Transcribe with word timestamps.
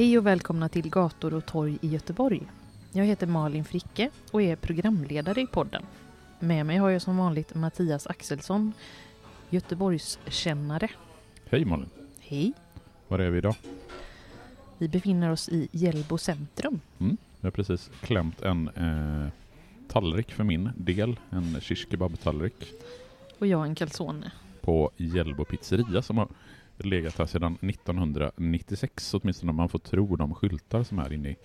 Hej 0.00 0.18
och 0.18 0.26
välkomna 0.26 0.68
till 0.68 0.90
Gator 0.90 1.34
och 1.34 1.46
torg 1.46 1.78
i 1.82 1.88
Göteborg. 1.88 2.42
Jag 2.92 3.04
heter 3.04 3.26
Malin 3.26 3.64
Fricke 3.64 4.10
och 4.30 4.42
är 4.42 4.56
programledare 4.56 5.40
i 5.40 5.46
podden. 5.46 5.82
Med 6.38 6.66
mig 6.66 6.76
har 6.76 6.90
jag 6.90 7.02
som 7.02 7.16
vanligt 7.16 7.54
Mattias 7.54 8.06
Axelsson, 8.06 8.72
Göteborgskännare. 9.50 10.88
Hej 11.50 11.64
Malin! 11.64 11.88
Hej! 12.20 12.52
Var 13.08 13.18
är 13.18 13.30
vi 13.30 13.38
idag? 13.38 13.54
Vi 14.78 14.88
befinner 14.88 15.30
oss 15.30 15.48
i 15.48 15.68
Hjällbo 15.72 16.18
centrum. 16.18 16.80
Mm. 16.98 17.16
Jag 17.40 17.46
har 17.46 17.50
precis 17.50 17.90
klämt 18.00 18.42
en 18.42 18.68
eh, 18.68 19.32
tallrik 19.88 20.32
för 20.32 20.44
min 20.44 20.70
del, 20.76 21.16
en 21.30 21.60
shish 21.60 21.86
kebab-tallrik 21.90 22.72
Och 23.38 23.46
jag 23.46 23.66
en 23.66 23.74
calzone. 23.74 24.32
på 24.60 24.90
Hjällbo 24.96 25.44
pizzeria 25.44 26.02
som 26.02 26.18
har 26.18 26.28
legat 26.84 27.18
här 27.18 27.26
sedan 27.26 27.58
1996, 27.62 29.14
åtminstone 29.14 29.50
om 29.50 29.56
man 29.56 29.68
får 29.68 29.78
tro 29.78 30.16
de 30.16 30.34
skyltar 30.34 30.82
som 30.82 30.98
är 30.98 31.12
inne 31.12 31.28
i 31.28 31.36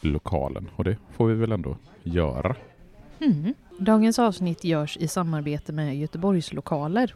lokalen. 0.00 0.68
Och 0.76 0.84
det 0.84 0.96
får 1.10 1.28
vi 1.28 1.34
väl 1.34 1.52
ändå 1.52 1.76
göra. 2.02 2.56
Mm. 3.20 3.54
Dagens 3.78 4.18
avsnitt 4.18 4.64
görs 4.64 4.96
i 4.96 5.08
samarbete 5.08 5.72
med 5.72 5.98
Göteborgs 5.98 6.52
lokaler. 6.52 7.14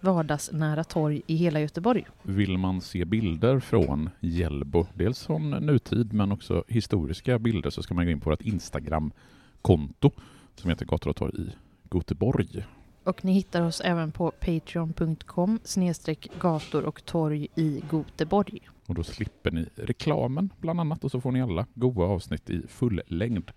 Vardagsnära 0.00 0.84
torg 0.84 1.22
i 1.26 1.36
hela 1.36 1.60
Göteborg. 1.60 2.06
Vill 2.22 2.58
man 2.58 2.80
se 2.80 3.04
bilder 3.04 3.60
från 3.60 4.10
Hjällbo, 4.20 4.86
dels 4.94 5.26
från 5.26 5.50
nutid 5.50 6.12
men 6.12 6.32
också 6.32 6.64
historiska 6.68 7.38
bilder, 7.38 7.70
så 7.70 7.82
ska 7.82 7.94
man 7.94 8.04
gå 8.04 8.10
in 8.10 8.20
på 8.20 8.30
vårt 8.30 8.42
Instagram-konto 8.42 10.10
som 10.54 10.70
heter 10.70 10.86
Gator 10.86 11.10
och 11.10 11.16
torg 11.16 11.34
i 11.42 11.52
Göteborg. 11.94 12.64
Och 13.04 13.24
ni 13.24 13.32
hittar 13.32 13.62
oss 13.62 13.80
även 13.80 14.12
på 14.12 14.30
patreon.com 14.30 15.58
snedstreck 15.64 16.28
gator 16.40 16.84
och 16.84 17.04
torg 17.04 17.48
i 17.54 17.82
Göteborg. 17.92 18.60
Och 18.86 18.94
då 18.94 19.02
slipper 19.02 19.50
ni 19.50 19.66
reklamen 19.74 20.50
bland 20.60 20.80
annat 20.80 21.04
och 21.04 21.10
så 21.10 21.20
får 21.20 21.32
ni 21.32 21.42
alla 21.42 21.66
goda 21.74 22.04
avsnitt 22.04 22.50
i 22.50 22.62
full 22.68 23.02
längd. 23.06 23.50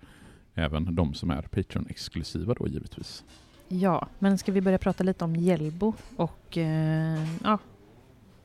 Även 0.53 0.95
de 0.95 1.13
som 1.13 1.29
är 1.31 1.41
Patreon-exklusiva 1.41 2.55
då 2.59 2.67
givetvis. 2.67 3.23
Ja, 3.67 4.07
men 4.19 4.37
ska 4.37 4.51
vi 4.51 4.61
börja 4.61 4.77
prata 4.77 5.03
lite 5.03 5.23
om 5.23 5.35
Hjällbo 5.35 5.93
och 6.15 6.57
eh, 6.57 7.27
ja, 7.43 7.59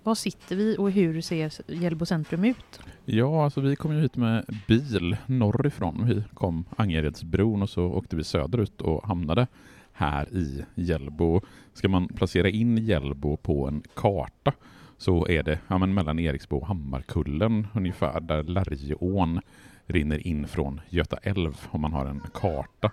var 0.02 0.14
sitter 0.14 0.56
vi 0.56 0.76
och 0.78 0.90
hur 0.90 1.20
ser 1.20 1.72
Hjällbo 1.72 2.06
centrum 2.06 2.44
ut? 2.44 2.80
Ja, 3.04 3.44
alltså 3.44 3.60
vi 3.60 3.76
kom 3.76 3.94
ju 3.94 4.00
hit 4.00 4.16
med 4.16 4.44
bil 4.68 5.16
norrifrån. 5.26 6.06
Vi 6.06 6.24
kom 6.34 6.64
Angeredsbron 6.76 7.62
och 7.62 7.70
så 7.70 7.84
åkte 7.84 8.16
vi 8.16 8.24
söderut 8.24 8.80
och 8.80 9.06
hamnade 9.06 9.46
här 9.92 10.28
i 10.34 10.64
Hjällbo. 10.74 11.40
Ska 11.72 11.88
man 11.88 12.08
placera 12.08 12.48
in 12.48 12.78
Hjällbo 12.78 13.36
på 13.36 13.68
en 13.68 13.82
karta 13.94 14.52
så 14.96 15.28
är 15.28 15.42
det 15.42 15.58
ja, 15.68 15.78
men 15.78 15.94
mellan 15.94 16.18
Eriksbo 16.18 16.56
och 16.56 16.66
Hammarkullen 16.66 17.66
ungefär 17.74 18.20
där 18.20 18.42
Lärjeån 18.42 19.40
rinner 19.86 20.26
in 20.26 20.48
från 20.48 20.80
Göta 20.88 21.16
älv 21.16 21.56
om 21.70 21.80
man 21.80 21.92
har 21.92 22.06
en 22.06 22.20
karta 22.34 22.90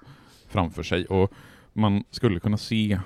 framför 0.47 0.83
sig. 0.83 1.05
Och 1.05 1.33
man 1.73 2.03
skulle 2.11 2.39
kunna 2.39 2.57
se 2.57 2.99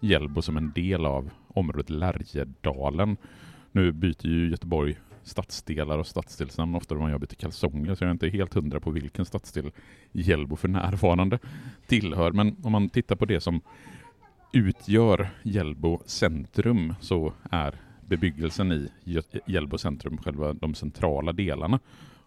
Hjällbo 0.00 0.42
som 0.42 0.56
en 0.56 0.72
del 0.72 1.06
av 1.06 1.30
området 1.48 1.90
Lärjedalen. 1.90 3.16
Nu 3.72 3.92
byter 3.92 4.26
ju 4.26 4.50
Göteborg 4.50 4.96
stadsdelar 5.24 5.98
och 5.98 6.06
stadsdelsnamn 6.06 6.74
ofta 6.74 6.94
när 6.94 7.02
man 7.02 7.10
gör 7.10 7.18
byter 7.18 7.34
kalsonger, 7.34 7.94
så 7.94 8.04
jag 8.04 8.08
är 8.08 8.12
inte 8.12 8.28
helt 8.28 8.54
hundra 8.54 8.80
på 8.80 8.90
vilken 8.90 9.24
stadsdel 9.24 9.70
Hjällbo 10.12 10.56
för 10.56 10.68
närvarande 10.68 11.38
tillhör. 11.86 12.32
Men 12.32 12.56
om 12.62 12.72
man 12.72 12.88
tittar 12.88 13.16
på 13.16 13.24
det 13.24 13.40
som 13.40 13.60
utgör 14.52 15.30
Hjällbo 15.42 16.00
centrum 16.06 16.94
så 17.00 17.32
är 17.50 17.74
bebyggelsen 18.06 18.72
i 18.72 18.88
Hjällbo 19.46 19.78
centrum 19.78 20.18
själva 20.18 20.52
de 20.52 20.74
centrala 20.74 21.32
delarna 21.32 21.80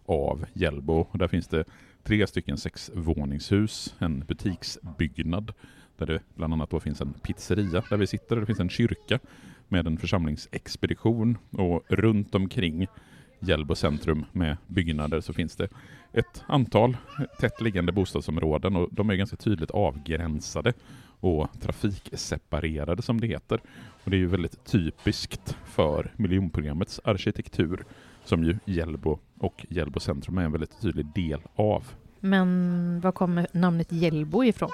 av 0.06 0.44
Hjällbo. 0.52 1.06
Där 1.12 1.28
finns 1.28 1.48
det 1.48 1.64
tre 2.02 2.26
stycken 2.26 2.58
sexvåningshus, 2.58 3.94
en 3.98 4.20
butiksbyggnad 4.20 5.52
där 5.96 6.06
det 6.06 6.20
bland 6.34 6.52
annat 6.52 6.70
då 6.70 6.80
finns 6.80 7.00
en 7.00 7.12
pizzeria 7.12 7.82
där 7.90 7.96
vi 7.96 8.06
sitter. 8.06 8.36
Det 8.36 8.46
finns 8.46 8.60
en 8.60 8.68
kyrka 8.68 9.18
med 9.68 9.86
en 9.86 9.98
församlingsexpedition 9.98 11.38
och 11.50 11.82
runt 11.88 12.34
omkring 12.34 12.86
Hjällbo 13.40 13.74
centrum 13.74 14.24
med 14.32 14.56
byggnader 14.66 15.20
så 15.20 15.32
finns 15.32 15.56
det 15.56 15.68
ett 16.12 16.44
antal 16.46 16.96
tätt 17.40 17.60
liggande 17.60 17.92
bostadsområden 17.92 18.76
och 18.76 18.88
de 18.92 19.10
är 19.10 19.14
ganska 19.14 19.36
tydligt 19.36 19.70
avgränsade 19.70 20.72
och 21.20 21.48
trafikseparerade 21.60 23.02
som 23.02 23.20
det 23.20 23.26
heter. 23.26 23.60
Och 24.04 24.10
det 24.10 24.16
är 24.16 24.18
ju 24.18 24.26
väldigt 24.26 24.64
typiskt 24.64 25.56
för 25.64 26.12
miljonprogrammets 26.16 27.00
arkitektur 27.04 27.84
som 28.24 28.44
ju 28.44 28.58
Hjällbo 28.64 29.18
och 29.38 29.66
Hjällbo 29.68 30.00
centrum 30.00 30.38
är 30.38 30.42
en 30.42 30.52
väldigt 30.52 30.80
tydlig 30.80 31.06
del 31.14 31.40
av. 31.56 31.84
Men 32.20 33.00
var 33.00 33.12
kommer 33.12 33.46
namnet 33.52 33.92
Hjällbo 33.92 34.44
ifrån? 34.44 34.70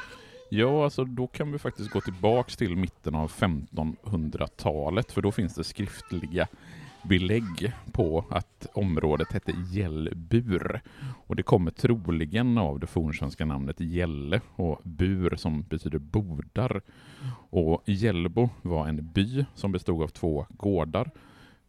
Ja, 0.54 0.84
alltså 0.84 1.04
då 1.04 1.26
kan 1.26 1.52
vi 1.52 1.58
faktiskt 1.58 1.90
gå 1.90 2.00
tillbaks 2.00 2.56
till 2.56 2.76
mitten 2.76 3.14
av 3.14 3.30
1500-talet 3.30 5.12
för 5.12 5.22
då 5.22 5.32
finns 5.32 5.54
det 5.54 5.64
skriftliga 5.64 6.48
belägg 7.02 7.72
på 7.92 8.24
att 8.30 8.66
området 8.72 9.32
hette 9.32 9.52
Gällbur. 9.70 10.80
Och 11.26 11.36
det 11.36 11.42
kommer 11.42 11.70
troligen 11.70 12.58
av 12.58 12.80
det 12.80 12.86
fornsvenska 12.86 13.44
namnet 13.44 13.80
Gälle 13.80 14.40
och 14.56 14.80
bur 14.84 15.36
som 15.36 15.62
betyder 15.62 15.98
bodar. 15.98 16.82
Och 17.50 17.82
Gällbo 17.86 18.50
var 18.62 18.88
en 18.88 19.12
by 19.12 19.44
som 19.54 19.72
bestod 19.72 20.02
av 20.02 20.08
två 20.08 20.46
gårdar. 20.50 21.10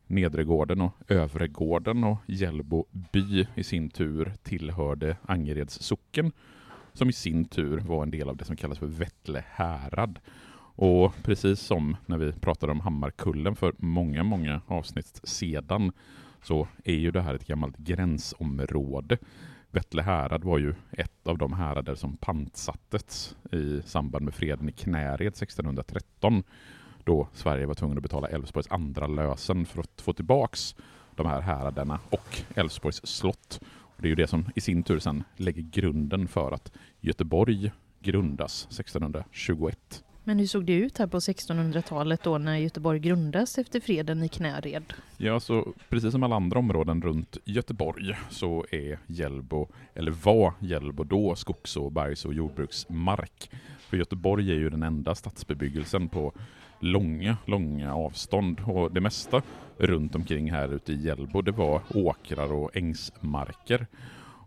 Nedregården 0.08 0.82
och 0.82 0.94
Övregården 1.08 2.04
och 2.04 2.18
Gällbo 2.26 2.86
by 3.12 3.48
i 3.56 3.64
sin 3.64 3.90
tur 3.90 4.34
tillhörde 4.44 5.18
Angereds 5.26 5.80
socken 5.80 6.32
som 6.94 7.10
i 7.10 7.14
sin 7.14 7.46
tur 7.46 7.80
var 7.80 8.04
en 8.04 8.12
del 8.12 8.30
av 8.30 8.38
det 8.38 8.46
som 8.46 8.56
kallas 8.56 8.80
för 8.80 8.86
Vättle 8.86 9.44
härad. 9.50 10.20
Och 10.76 11.14
precis 11.24 11.60
som 11.60 11.98
när 12.06 12.18
vi 12.18 12.32
pratade 12.32 12.72
om 12.72 12.80
Hammarkullen 12.80 13.56
för 13.56 13.74
många, 13.78 14.24
många 14.24 14.62
avsnitt 14.68 15.22
sedan 15.24 15.92
så 16.42 16.68
är 16.84 16.96
ju 16.96 17.12
det 17.12 17.22
här 17.22 17.36
ett 17.36 17.48
gammalt 17.48 17.78
gränsområde. 17.78 19.18
Vättle 19.72 20.02
härad 20.02 20.44
var 20.44 20.58
ju 20.58 20.74
ett 20.92 21.28
av 21.28 21.38
de 21.38 21.54
härader 21.54 21.96
som 21.96 22.18
pantsattes 22.18 23.36
i 23.52 23.82
samband 23.86 24.26
med 24.26 24.34
freden 24.34 24.70
i 24.70 24.72
Knäred 24.72 25.28
1613 25.28 26.44
då 27.04 27.28
Sverige 27.34 27.66
var 27.66 27.74
tvungen 27.74 27.98
att 27.98 28.04
betala 28.04 28.28
Älvsborgs 28.28 28.68
andra 28.72 29.08
lösen 29.08 29.66
för 29.66 29.80
att 29.80 30.02
få 30.02 30.14
tillbaks 30.14 30.76
de 31.16 31.28
här 31.28 31.42
häraderna 31.42 32.00
och 32.10 32.42
Älvsborgs 32.56 33.08
slott. 33.08 33.60
Det 33.98 34.08
är 34.08 34.10
ju 34.10 34.16
det 34.16 34.28
som 34.28 34.46
i 34.56 34.62
sin 34.62 34.84
tur 34.84 35.00
sen 35.00 35.24
lägger 35.38 35.62
grunden 35.62 36.28
för 36.28 36.52
att 36.52 36.72
Göteborg 37.02 37.72
grundas 38.00 38.66
1621. 38.66 40.04
Men 40.26 40.40
hur 40.40 40.48
såg 40.48 40.66
det 40.66 40.74
ut 40.74 40.98
här 40.98 41.08
på 41.08 41.20
1600-talet 41.20 42.24
då 42.24 42.38
när 42.38 42.58
Göteborg 42.58 43.00
grundas 43.00 43.58
efter 43.58 43.80
freden 43.80 44.24
i 44.24 44.28
Knäred? 44.30 44.94
Ja, 45.18 45.40
så 45.40 45.74
precis 45.90 46.12
som 46.12 46.24
alla 46.24 46.36
andra 46.36 46.60
områden 46.60 47.02
runt 47.02 47.38
Göteborg 47.46 48.16
så 48.30 48.66
är 48.72 49.00
Hjällbo, 49.08 49.68
eller 49.94 50.12
var 50.12 50.54
Hjällbo 50.60 51.04
då, 51.04 51.36
skogs 51.36 51.78
och 51.78 51.92
bergs 51.92 52.26
och 52.26 52.34
jordbruksmark. 52.34 53.50
För 53.80 53.98
Göteborg 53.98 54.52
är 54.52 54.56
ju 54.56 54.70
den 54.70 54.84
enda 54.84 55.16
stadsbebyggelsen 55.16 56.10
på 56.10 56.34
långa, 56.84 57.38
långa 57.46 57.96
avstånd 57.96 58.62
och 58.66 58.92
det 58.92 59.02
mesta 59.02 59.42
runt 59.78 60.16
omkring 60.16 60.52
här 60.52 60.74
ute 60.74 60.94
i 60.94 61.06
Hjällbo 61.06 61.42
det 61.42 61.52
var 61.52 61.82
åkrar 61.94 62.54
och 62.54 62.78
ängsmarker. 62.78 63.88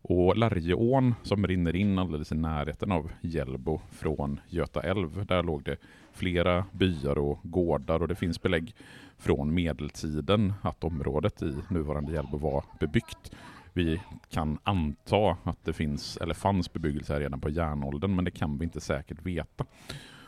Och 0.03 0.37
Lärjeån 0.37 1.15
som 1.23 1.47
rinner 1.47 1.77
in 1.77 1.99
alldeles 1.99 2.33
i 2.33 2.35
närheten 2.35 2.93
av 2.93 3.11
Hjällbo 3.21 3.81
från 3.91 4.41
Göta 4.49 4.83
älv, 4.83 5.27
där 5.27 5.43
låg 5.43 5.65
det 5.65 5.77
flera 6.13 6.65
byar 6.73 7.19
och 7.19 7.39
gårdar 7.43 8.03
och 8.03 8.09
det 8.09 8.15
finns 8.15 8.43
belägg 8.43 8.75
från 9.19 9.55
medeltiden 9.55 10.53
att 10.63 10.85
området 10.85 11.43
i 11.43 11.55
nuvarande 11.69 12.13
Hjällbo 12.13 12.39
var 12.39 12.65
bebyggt. 12.81 13.33
Vi 13.73 14.01
kan 14.31 14.59
anta 14.63 15.37
att 15.43 15.65
det 15.65 15.73
finns, 15.73 16.17
eller 16.17 16.35
fanns 16.35 16.73
bebyggelse 16.73 17.13
här 17.13 17.21
redan 17.21 17.41
på 17.41 17.51
järnåldern, 17.51 18.17
men 18.17 18.25
det 18.25 18.31
kan 18.31 18.59
vi 18.59 18.65
inte 18.65 18.81
säkert 18.81 19.27
veta. 19.27 19.65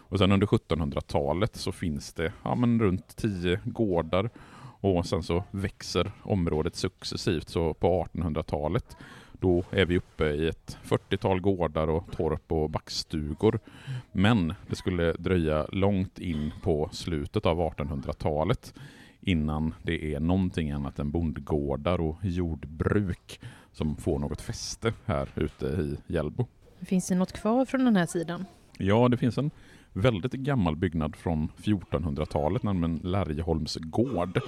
Och 0.09 0.19
sen 0.19 0.33
under 0.33 0.47
1700-talet 0.47 1.57
så 1.57 1.73
finns 1.73 2.13
det 2.13 2.33
ja, 2.43 2.55
men 2.55 2.81
runt 2.81 3.17
tio 3.17 3.61
gårdar 3.65 4.31
och 4.81 5.07
sen 5.07 5.23
så 5.23 5.45
växer 5.51 6.13
området 6.23 6.77
successivt. 6.77 7.49
Så 7.49 7.75
på 7.75 8.05
1800-talet 8.05 8.97
då 9.33 9.65
är 9.71 9.87
vi 9.87 9.97
uppe 9.97 10.25
i 10.25 10.49
ett 10.49 10.79
40-tal 10.85 11.41
gårdar 11.41 11.89
och 11.89 12.13
torp 12.17 12.53
och 12.53 12.71
backstugor. 12.71 13.61
Men 14.13 14.55
det 14.67 14.77
skulle 14.77 15.13
dröja 15.13 15.67
långt 15.73 16.19
in 16.19 16.53
på 16.63 16.89
slutet 16.93 17.47
av 17.47 17.59
1800-talet 17.59 18.75
innan 19.21 19.75
det 19.83 20.15
är 20.15 20.21
någonting 20.21 20.71
annat 20.71 20.99
än 20.99 21.11
bondgårdar 21.11 22.01
och 22.01 22.17
jordbruk 22.23 23.41
som 23.73 23.97
får 23.97 24.19
något 24.19 24.41
fäste 24.41 24.93
här 25.05 25.29
ute 25.35 25.67
i 25.67 25.97
Hjällbo. 26.07 26.47
Finns 26.81 27.09
det 27.09 27.15
något 27.15 27.33
kvar 27.33 27.65
från 27.65 27.85
den 27.85 27.97
här 27.97 28.07
tiden? 28.07 28.45
Ja, 28.79 29.09
det 29.09 29.17
finns 29.17 29.39
en 29.39 29.51
väldigt 29.93 30.33
gammal 30.33 30.77
byggnad 30.77 31.17
från 31.17 31.49
1400-talet, 31.57 32.63
nämligen 32.63 33.01
Lärjeholms 33.03 33.77
gård. 33.77 34.41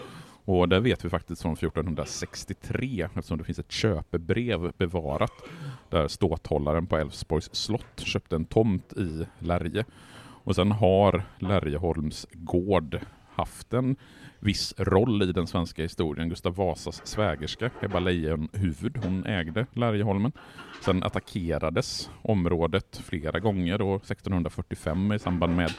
Och 0.44 0.68
det 0.68 0.80
vet 0.80 1.04
vi 1.04 1.08
faktiskt 1.08 1.42
från 1.42 1.52
1463 1.52 3.08
eftersom 3.14 3.38
det 3.38 3.44
finns 3.44 3.58
ett 3.58 3.72
köpebrev 3.72 4.72
bevarat 4.78 5.32
där 5.88 6.08
ståthållaren 6.08 6.86
på 6.86 6.96
Älvsborgs 6.96 7.54
slott 7.54 8.00
köpte 8.00 8.36
en 8.36 8.44
tomt 8.44 8.92
i 8.92 9.26
Lärje. 9.38 9.84
Och 10.44 10.54
sen 10.54 10.72
har 10.72 11.22
Lärjeholms 11.38 12.26
gård 12.32 13.00
haft 13.34 13.72
en 13.72 13.96
viss 14.40 14.74
roll 14.78 15.22
i 15.22 15.32
den 15.32 15.46
svenska 15.46 15.82
historien. 15.82 16.28
Gustav 16.28 16.54
Vasas 16.54 17.06
svägerska, 17.06 17.70
Ebba 17.80 18.00
Leijonhufvud, 18.00 18.96
hon 19.04 19.26
ägde 19.26 19.66
Lärjeholmen. 19.72 20.32
Sen 20.84 21.02
attackerades 21.02 22.10
området 22.22 23.02
flera 23.04 23.38
gånger 23.38 23.82
och 23.82 23.96
1645 23.96 25.12
i 25.12 25.18
samband 25.18 25.56
med 25.56 25.70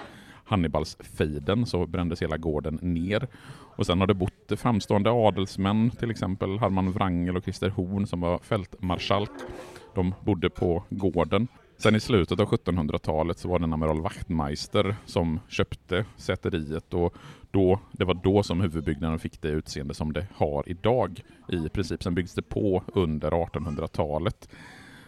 Hannibalsfejden 0.46 1.66
så 1.66 1.88
brändes 1.88 2.22
hela 2.22 2.38
gården 2.38 2.80
ner. 2.82 3.28
Och 3.76 3.86
sen 3.86 4.00
har 4.00 4.08
det 4.08 4.14
bott 4.14 4.52
framstående 4.58 5.12
adelsmän, 5.12 5.92
till 5.92 6.12
exempel 6.12 6.60
Harman 6.60 6.92
Wrangel 6.92 7.38
och 7.38 7.44
Christer 7.44 7.70
Horn 7.70 8.08
som 8.08 8.22
var 8.22 8.40
fältmarskalk. 8.40 9.32
De 9.96 10.14
bodde 10.26 10.50
på 10.50 10.84
gården. 10.90 11.48
Sen 11.82 11.96
i 11.96 12.00
slutet 12.00 12.40
av 12.40 12.50
1700-talet 12.50 13.40
så 13.40 13.48
var 13.48 13.60
det 13.60 13.64
en 13.64 13.74
amiral 13.74 14.02
Wachtmeister 14.02 14.96
som 15.06 15.40
köpte 15.48 16.06
säteriet 16.18 16.94
och 16.94 17.16
då, 17.52 17.80
det 17.92 18.06
var 18.06 18.14
då 18.14 18.44
som 18.44 18.62
huvudbyggnaden 18.62 19.20
fick 19.20 19.42
det 19.42 19.48
utseende 19.48 19.94
som 19.94 20.14
det 20.14 20.28
har 20.36 20.70
idag 20.70 21.22
i 21.48 21.70
princip. 21.70 22.04
Sen 22.04 22.16
byggs 22.16 22.34
det 22.34 22.42
på 22.42 22.84
under 22.88 23.32
1800-talet. 23.32 24.50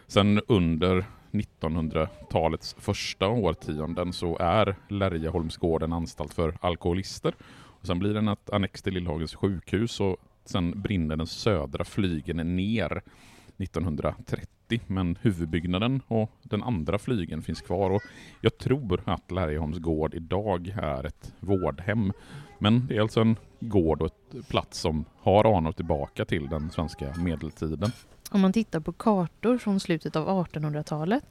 Sen 0.08 0.42
under 0.48 1.06
1900-talets 1.32 2.76
första 2.80 3.28
årtionden 3.28 4.14
så 4.14 4.38
är 4.38 4.76
Lärjeholmsgården 4.90 5.94
anstalt 5.94 6.34
för 6.34 6.58
alkoholister. 6.62 7.36
Och 7.82 7.88
sen 7.88 8.00
blir 8.00 8.14
den 8.14 8.28
ett 8.28 8.50
annex 8.50 8.82
till 8.82 8.94
Lillhagens 8.94 9.36
sjukhus 9.36 10.00
och 10.00 10.18
sen 10.46 10.82
brinner 10.82 11.16
den 11.16 11.28
södra 11.28 11.84
flygeln 11.84 12.56
ner 12.56 13.02
1930 13.58 14.48
men 14.88 15.18
huvudbyggnaden 15.22 16.02
och 16.08 16.32
den 16.42 16.64
andra 16.64 16.98
flygen 16.98 17.42
finns 17.42 17.62
kvar 17.62 17.90
och 17.90 18.02
jag 18.42 18.58
tror 18.58 19.02
att 19.06 19.32
Lärjeholms 19.32 19.78
gård 19.78 20.14
idag 20.14 20.74
är 20.82 21.04
ett 21.04 21.34
vårdhem. 21.40 22.14
Men 22.60 22.88
det 22.88 22.98
är 22.98 23.02
alltså 23.02 23.22
en 23.22 23.36
gård 23.60 24.02
och 24.02 24.08
ett 24.08 24.48
plats 24.48 24.80
som 24.80 25.06
har 25.20 25.58
anor 25.58 25.72
tillbaka 25.72 26.26
till 26.26 26.50
den 26.50 26.72
svenska 26.72 27.14
medeltiden. 27.18 27.92
Om 28.32 28.42
man 28.42 28.54
tittar 28.54 28.80
på 28.80 28.92
kartor 28.92 29.58
från 29.58 29.80
slutet 29.80 30.16
av 30.16 30.46
1800-talet 30.48 31.24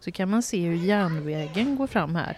så 0.00 0.12
kan 0.12 0.30
man 0.30 0.42
se 0.42 0.68
hur 0.68 0.76
järnvägen 0.76 1.76
går 1.76 1.86
fram 1.86 2.14
här. 2.14 2.36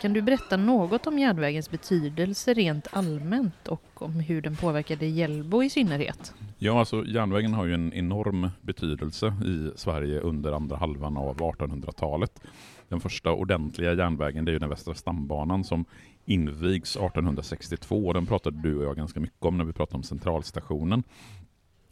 Kan 0.00 0.12
du 0.12 0.22
berätta 0.22 0.56
något 0.56 1.06
om 1.06 1.18
järnvägens 1.18 1.70
betydelse 1.70 2.54
rent 2.54 2.86
allmänt 2.90 3.68
och 3.68 4.02
om 4.02 4.12
hur 4.12 4.42
den 4.42 4.56
påverkade 4.56 5.06
Hjällbo 5.06 5.62
i 5.62 5.70
synnerhet? 5.70 6.34
Ja, 6.58 6.78
alltså 6.78 7.04
järnvägen 7.04 7.54
har 7.54 7.66
ju 7.66 7.74
en 7.74 7.92
enorm 7.92 8.50
betydelse 8.60 9.26
i 9.26 9.70
Sverige 9.76 10.20
under 10.20 10.52
andra 10.52 10.76
halvan 10.76 11.16
av 11.16 11.36
1800-talet. 11.36 12.40
Den 12.88 13.00
första 13.00 13.32
ordentliga 13.32 13.94
järnvägen 13.94 14.44
det 14.44 14.50
är 14.50 14.52
ju 14.52 14.58
den 14.58 14.68
västra 14.68 14.94
stambanan 14.94 15.64
som 15.64 15.84
invigs 16.24 16.96
1862. 16.96 18.12
Den 18.12 18.26
pratade 18.26 18.62
du 18.62 18.76
och 18.76 18.84
jag 18.84 18.96
ganska 18.96 19.20
mycket 19.20 19.44
om 19.44 19.58
när 19.58 19.64
vi 19.64 19.72
pratade 19.72 19.96
om 19.96 20.02
centralstationen. 20.02 21.02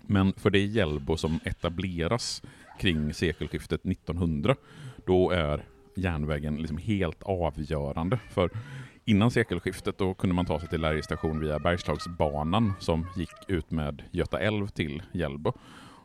Men 0.02 0.32
för 0.32 0.50
det 0.50 0.64
Hjällbo 0.64 1.16
som 1.16 1.40
etableras 1.44 2.42
kring 2.78 3.14
sekelskiftet 3.14 3.86
1900, 3.86 4.56
då 5.06 5.30
är 5.30 5.64
järnvägen 5.96 6.56
liksom 6.56 6.78
helt 6.78 7.22
avgörande. 7.22 8.18
För 8.30 8.50
innan 9.04 9.30
sekelskiftet 9.30 9.98
då 9.98 10.14
kunde 10.14 10.34
man 10.34 10.46
ta 10.46 10.60
sig 10.60 10.68
till 10.68 10.80
Lärje 10.80 11.02
station 11.02 11.40
via 11.40 11.58
Bergslagsbanan 11.58 12.72
som 12.78 13.06
gick 13.16 13.30
ut 13.48 13.70
med 13.70 14.02
Göta 14.10 14.40
älv 14.40 14.68
till 14.68 15.02
Hjällbo. 15.12 15.52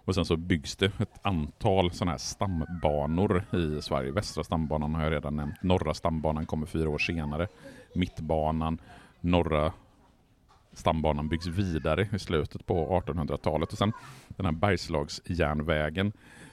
Och 0.05 0.15
sen 0.15 0.25
så 0.25 0.37
byggs 0.37 0.75
det 0.75 0.85
ett 0.99 1.19
antal 1.21 1.91
sådana 1.91 2.11
här 2.11 2.17
stambanor 2.17 3.43
i 3.53 3.81
Sverige. 3.81 4.11
Västra 4.11 4.43
stambanan 4.43 4.95
har 4.95 5.03
jag 5.03 5.11
redan 5.11 5.35
nämnt. 5.35 5.63
Norra 5.63 5.93
stambanan 5.93 6.45
kommer 6.45 6.65
fyra 6.65 6.89
år 6.89 6.97
senare. 6.97 7.47
Mittbanan, 7.95 8.77
norra 9.21 9.73
stambanan 10.73 11.29
byggs 11.29 11.47
vidare 11.47 12.09
i 12.13 12.19
slutet 12.19 12.65
på 12.65 13.01
1800-talet. 13.05 13.71
Och 13.71 13.77
sen 13.77 13.93
den 14.27 14.45
här 14.45 14.53
Bergslagsjärnvägen, 14.53 16.11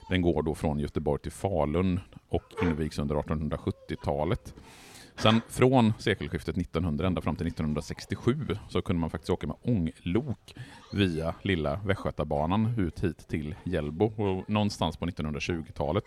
den 0.09 0.21
går 0.21 0.43
då 0.43 0.55
från 0.55 0.79
Göteborg 0.79 1.21
till 1.21 1.31
Falun 1.31 1.99
och 2.29 2.43
invigs 2.63 2.99
under 2.99 3.15
1870-talet. 3.15 4.53
Sen 5.15 5.41
från 5.49 5.93
sekelskiftet 5.99 6.57
1900 6.57 7.07
ända 7.07 7.21
fram 7.21 7.35
till 7.35 7.47
1967 7.47 8.35
så 8.69 8.81
kunde 8.81 8.99
man 8.99 9.09
faktiskt 9.09 9.29
åka 9.29 9.47
med 9.47 9.55
ånglok 9.61 10.55
via 10.93 11.35
lilla 11.41 11.79
Västgötabanan 11.85 12.73
ut 12.77 13.03
hit 13.03 13.27
till 13.27 13.55
Hjällbo. 13.63 14.05
Och 14.05 14.49
någonstans 14.49 14.97
på 14.97 15.05
1920-talet 15.05 16.03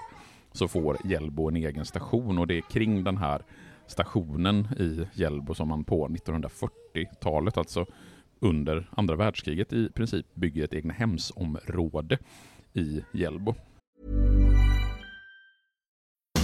så 0.53 0.69
får 0.69 0.97
Hjällbo 1.05 1.49
en 1.49 1.57
egen 1.57 1.85
station 1.85 2.39
och 2.39 2.47
det 2.47 2.57
är 2.57 2.61
kring 2.61 3.05
den 3.05 3.17
här 3.17 3.43
stationen 3.87 4.69
i 4.79 5.07
Hjällbo 5.15 5.55
som 5.55 5.69
man 5.69 5.85
på 5.85 6.09
1940-talet, 6.09 7.59
alltså 7.59 7.87
under 8.41 8.89
andra 8.91 9.17
världskriget, 9.17 9.73
i 9.73 9.89
princip 9.89 10.27
bygger 10.35 10.65
ett 10.65 10.75
egna 10.75 10.95
hemsområde 10.95 12.19
i 12.73 13.05
Hjällbo. 13.13 13.55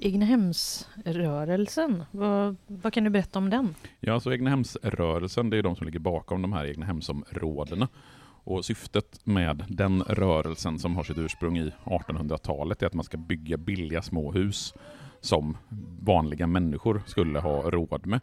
Egnahemsrörelsen, 0.00 2.04
vad, 2.10 2.56
vad 2.66 2.92
kan 2.92 3.04
du 3.04 3.10
berätta 3.10 3.38
om 3.38 3.50
den? 3.50 3.74
Ja, 4.00 4.20
så 4.20 4.30
egnahemsrörelsen, 4.30 5.50
det 5.50 5.56
är 5.56 5.62
de 5.62 5.76
som 5.76 5.86
ligger 5.86 5.98
bakom 5.98 6.42
de 6.42 6.52
här 6.52 6.64
egnahemsområdena. 6.64 7.88
Och 8.44 8.64
syftet 8.64 9.20
med 9.24 9.64
den 9.68 10.02
rörelsen 10.02 10.78
som 10.78 10.96
har 10.96 11.04
sitt 11.04 11.18
ursprung 11.18 11.58
i 11.58 11.72
1800-talet 11.84 12.82
är 12.82 12.86
att 12.86 12.94
man 12.94 13.04
ska 13.04 13.16
bygga 13.16 13.56
billiga 13.56 14.02
små 14.02 14.32
hus 14.32 14.74
som 15.20 15.56
vanliga 16.00 16.46
människor 16.46 17.02
skulle 17.06 17.38
ha 17.38 17.70
råd 17.70 18.06
med. 18.06 18.20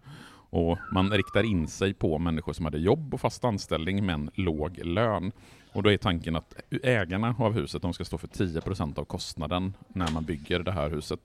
Och 0.50 0.77
man 0.91 1.12
riktar 1.12 1.44
in 1.44 1.67
sig 1.67 1.94
på 1.94 2.17
människor 2.17 2.53
som 2.53 2.65
hade 2.65 2.77
jobb 2.77 3.13
och 3.13 3.22
fast 3.22 3.46
anställning 3.46 4.05
men 4.05 4.29
låg 4.34 4.86
lön. 4.86 5.32
Och 5.74 5.84
då 5.84 5.91
är 5.91 5.98
tanken 5.98 6.36
att 6.36 6.55
ägarna 6.84 7.36
av 7.39 7.53
huset 7.53 7.82
de 7.82 7.94
ska 7.94 8.05
stå 8.05 8.17
för 8.17 8.27
10% 8.27 9.00
av 9.00 9.05
kostnaden 9.05 9.74
när 9.88 10.12
man 10.12 10.25
bygger 10.25 10.60
det 10.60 10.72
här 10.72 10.89
huset. 10.89 11.20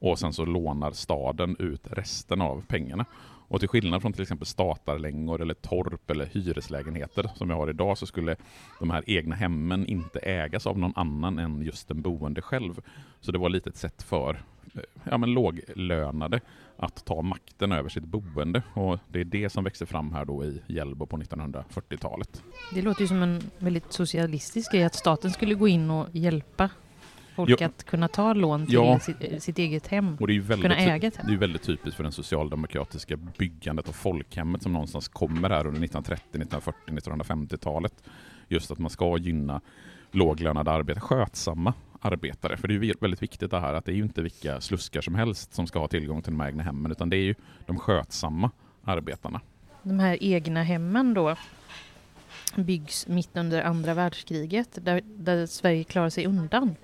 Och 0.00 0.18
sen 0.18 0.32
så 0.32 0.44
lånar 0.44 0.92
staden 0.92 1.56
ut 1.58 1.86
resten 1.90 2.40
av 2.40 2.64
pengarna. 2.68 3.04
Och 3.50 3.60
till 3.60 3.68
skillnad 3.68 4.02
från 4.02 4.12
till 4.12 4.22
exempel 4.22 4.46
statarlängor 4.46 5.42
eller 5.42 5.54
torp 5.54 6.10
eller 6.10 6.26
hyreslägenheter 6.26 7.30
som 7.34 7.48
vi 7.48 7.54
har 7.54 7.70
idag 7.70 7.98
så 7.98 8.06
skulle 8.06 8.36
de 8.78 8.90
här 8.90 9.04
egna 9.06 9.34
hemmen 9.34 9.86
inte 9.86 10.18
ägas 10.18 10.66
av 10.66 10.78
någon 10.78 10.92
annan 10.96 11.38
än 11.38 11.62
just 11.62 11.88
den 11.88 12.02
boende 12.02 12.42
själv. 12.42 12.80
Så 13.20 13.32
det 13.32 13.38
var 13.38 13.48
lite 13.48 13.70
ett 13.70 13.76
sätt 13.76 14.02
för 14.02 14.42
eh, 14.74 14.80
ja, 15.04 15.18
men 15.18 15.32
låglönade 15.32 16.40
att 16.76 17.04
ta 17.04 17.22
makten 17.22 17.72
över 17.72 17.88
sitt 17.88 18.04
boende. 18.04 18.62
Och 18.74 18.98
det 19.08 19.20
är 19.20 19.24
det 19.24 19.50
som 19.50 19.64
växer 19.64 19.86
fram 19.86 20.12
här 20.12 20.24
då 20.24 20.44
i 20.44 20.62
Hjällbo 20.66 21.06
på 21.06 21.16
1940-talet. 21.16 22.42
Det 22.74 22.82
låter 22.82 23.00
ju 23.00 23.08
som 23.08 23.22
en 23.22 23.40
väldigt 23.58 23.92
socialistisk 23.92 24.72
grej 24.72 24.84
att 24.84 24.94
staten 24.94 25.30
skulle 25.30 25.54
gå 25.54 25.68
in 25.68 25.90
och 25.90 26.06
hjälpa 26.12 26.70
folk 27.34 27.50
jo. 27.50 27.66
att 27.66 27.84
kunna 27.84 28.08
ta 28.08 28.32
lån 28.32 28.66
till 28.66 28.74
ja. 28.74 28.98
sitt, 28.98 29.42
sitt, 29.42 29.58
eget 29.58 29.86
hem. 29.86 30.16
Och 30.20 30.26
det 30.26 30.32
är 30.32 30.34
ju 30.34 30.40
väldigt, 30.40 30.70
kunna 30.70 30.76
äga 30.76 31.08
ett 31.08 31.16
hem. 31.16 31.26
Det 31.26 31.32
är 31.32 31.38
väldigt 31.38 31.62
typiskt 31.62 31.96
för 31.96 32.02
den 32.02 32.12
socialdemokratiska 32.12 33.16
byggandet 33.16 33.88
av 33.88 33.92
folkhemmet 33.92 34.62
som 34.62 34.72
någonstans 34.72 35.08
kommer 35.08 35.50
här 35.50 35.66
under 35.66 35.84
1930, 35.84 36.24
1940, 36.30 36.80
1950-talet. 36.86 37.94
Just 38.48 38.70
att 38.70 38.78
man 38.78 38.90
ska 38.90 39.18
gynna 39.18 39.60
låglönade 40.10 40.70
arbetare, 40.70 41.00
skötsamma 41.00 41.74
arbetare. 42.00 42.56
För 42.56 42.68
det 42.68 42.74
är 42.74 42.82
ju 42.82 42.94
väldigt 43.00 43.22
viktigt 43.22 43.50
det 43.50 43.60
här 43.60 43.74
att 43.74 43.84
det 43.84 43.92
är 43.92 43.96
ju 43.96 44.02
inte 44.02 44.22
vilka 44.22 44.60
sluskar 44.60 45.00
som 45.00 45.14
helst 45.14 45.54
som 45.54 45.66
ska 45.66 45.78
ha 45.78 45.88
tillgång 45.88 46.22
till 46.22 46.32
de 46.32 46.40
här 46.40 46.48
egna 46.48 46.62
hemmen, 46.62 46.92
utan 46.92 47.10
det 47.10 47.16
är 47.16 47.22
ju 47.22 47.34
de 47.66 47.78
skötsamma 47.78 48.50
arbetarna. 48.84 49.40
De 49.82 49.98
här 49.98 50.18
egna 50.20 50.62
hemmen 50.62 51.14
då 51.14 51.36
byggs 52.56 53.06
mitt 53.06 53.36
under 53.36 53.62
andra 53.62 53.94
världskriget, 53.94 54.78
där, 54.82 55.02
där 55.04 55.46
Sverige 55.46 55.84
klarar 55.84 56.10
sig 56.10 56.26
undan. 56.26 56.76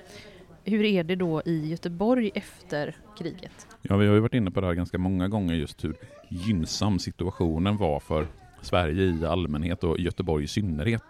Hur 0.68 0.84
är 0.84 1.04
det 1.04 1.16
då 1.16 1.42
i 1.44 1.66
Göteborg 1.70 2.30
efter 2.34 2.96
kriget? 3.18 3.66
Ja, 3.82 3.96
vi 3.96 4.06
har 4.06 4.14
ju 4.14 4.20
varit 4.20 4.34
inne 4.34 4.50
på 4.50 4.60
det 4.60 4.66
här 4.66 4.74
ganska 4.74 4.98
många 4.98 5.28
gånger, 5.28 5.54
just 5.54 5.84
hur 5.84 5.96
gynnsam 6.28 6.98
situationen 6.98 7.76
var 7.76 8.00
för 8.00 8.26
Sverige 8.62 9.02
i 9.02 9.26
allmänhet 9.26 9.84
och 9.84 9.98
Göteborg 9.98 10.44
i 10.44 10.46
synnerhet 10.46 11.02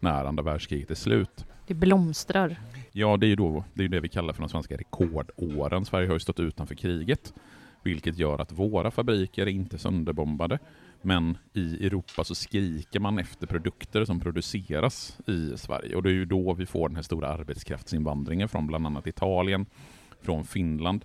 när 0.00 0.24
andra 0.24 0.42
världskriget 0.42 0.90
är 0.90 0.94
slut. 0.94 1.44
Det 1.66 1.74
blomstrar. 1.74 2.56
Ja, 2.92 3.16
det 3.16 3.26
är 3.26 3.28
ju 3.28 3.36
då, 3.36 3.64
det, 3.74 3.84
är 3.84 3.88
det 3.88 4.00
vi 4.00 4.08
kallar 4.08 4.32
för 4.32 4.40
de 4.42 4.48
svenska 4.48 4.76
rekordåren. 4.76 5.84
Sverige 5.84 6.06
har 6.06 6.14
ju 6.14 6.20
stått 6.20 6.40
utanför 6.40 6.74
kriget, 6.74 7.34
vilket 7.82 8.18
gör 8.18 8.38
att 8.38 8.52
våra 8.52 8.90
fabriker 8.90 9.42
är 9.42 9.50
inte 9.50 9.78
sönderbombade. 9.78 10.58
Men 11.06 11.38
i 11.52 11.86
Europa 11.86 12.24
så 12.24 12.34
skriker 12.34 13.00
man 13.00 13.18
efter 13.18 13.46
produkter 13.46 14.04
som 14.04 14.20
produceras 14.20 15.18
i 15.26 15.58
Sverige 15.58 15.96
och 15.96 16.02
det 16.02 16.08
är 16.10 16.14
ju 16.14 16.24
då 16.24 16.52
vi 16.52 16.66
får 16.66 16.88
den 16.88 16.96
här 16.96 17.02
stora 17.02 17.28
arbetskraftsinvandringen 17.28 18.48
från 18.48 18.66
bland 18.66 18.86
annat 18.86 19.06
Italien, 19.06 19.66
från 20.22 20.44
Finland. 20.44 21.04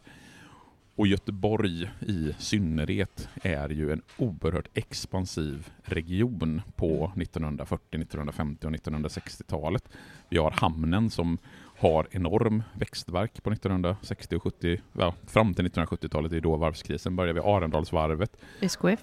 Och 0.96 1.08
Göteborg 1.08 1.92
i 2.08 2.34
synnerhet 2.38 3.30
är 3.44 3.70
ju 3.70 3.92
en 3.92 4.02
oerhört 4.18 4.68
expansiv 4.74 5.70
region 5.84 6.62
på 6.76 7.12
1940, 7.18 8.02
1950 8.02 8.68
och 8.68 8.72
1960-talet. 8.72 9.90
Vi 10.30 10.38
har 10.38 10.52
hamnen 10.52 11.10
som 11.10 11.38
har 11.78 12.08
enorm 12.12 12.64
växtverk 12.74 13.44
på 13.44 13.52
1960 13.52 14.36
och 14.36 14.44
70, 14.44 14.82
ja, 14.94 15.14
fram 15.28 15.54
till 15.54 15.66
1970-talet, 15.68 16.32
det 16.32 16.38
är 16.38 16.42
då 16.42 16.58
varvskrisen 16.58 17.16
börjar. 17.16 17.34
Vi 17.34 17.40
har 17.40 17.58
Arendalsvarvet. 17.58 18.38
SKF? 18.62 19.00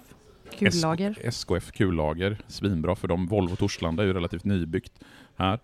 Kullager? 0.57 1.17
SKF 1.23 1.71
kullager, 1.71 2.37
svinbra 2.47 2.95
för 2.95 3.07
dem. 3.07 3.27
Volvo 3.27 3.55
Torslanda 3.55 4.03
är 4.03 4.07
ju 4.07 4.13
relativt 4.13 4.43
nybyggt 4.43 4.93
här. 5.35 5.59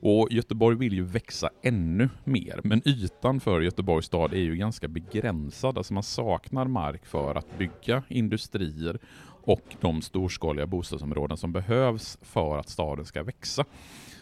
Och 0.00 0.28
Göteborg 0.30 0.76
vill 0.76 0.92
ju 0.92 1.04
växa 1.04 1.50
ännu 1.62 2.08
mer, 2.24 2.60
men 2.64 2.88
ytan 2.88 3.40
för 3.40 3.60
Göteborgs 3.60 4.06
stad 4.06 4.32
är 4.32 4.38
ju 4.38 4.56
ganska 4.56 4.88
begränsad. 4.88 5.78
Alltså 5.78 5.94
man 5.94 6.02
saknar 6.02 6.66
mark 6.66 7.06
för 7.06 7.34
att 7.34 7.58
bygga 7.58 8.02
industrier 8.08 8.98
och 9.42 9.76
de 9.80 10.02
storskaliga 10.02 10.66
bostadsområden 10.66 11.36
som 11.36 11.52
behövs 11.52 12.18
för 12.22 12.58
att 12.58 12.68
staden 12.68 13.04
ska 13.04 13.22
växa. 13.22 13.64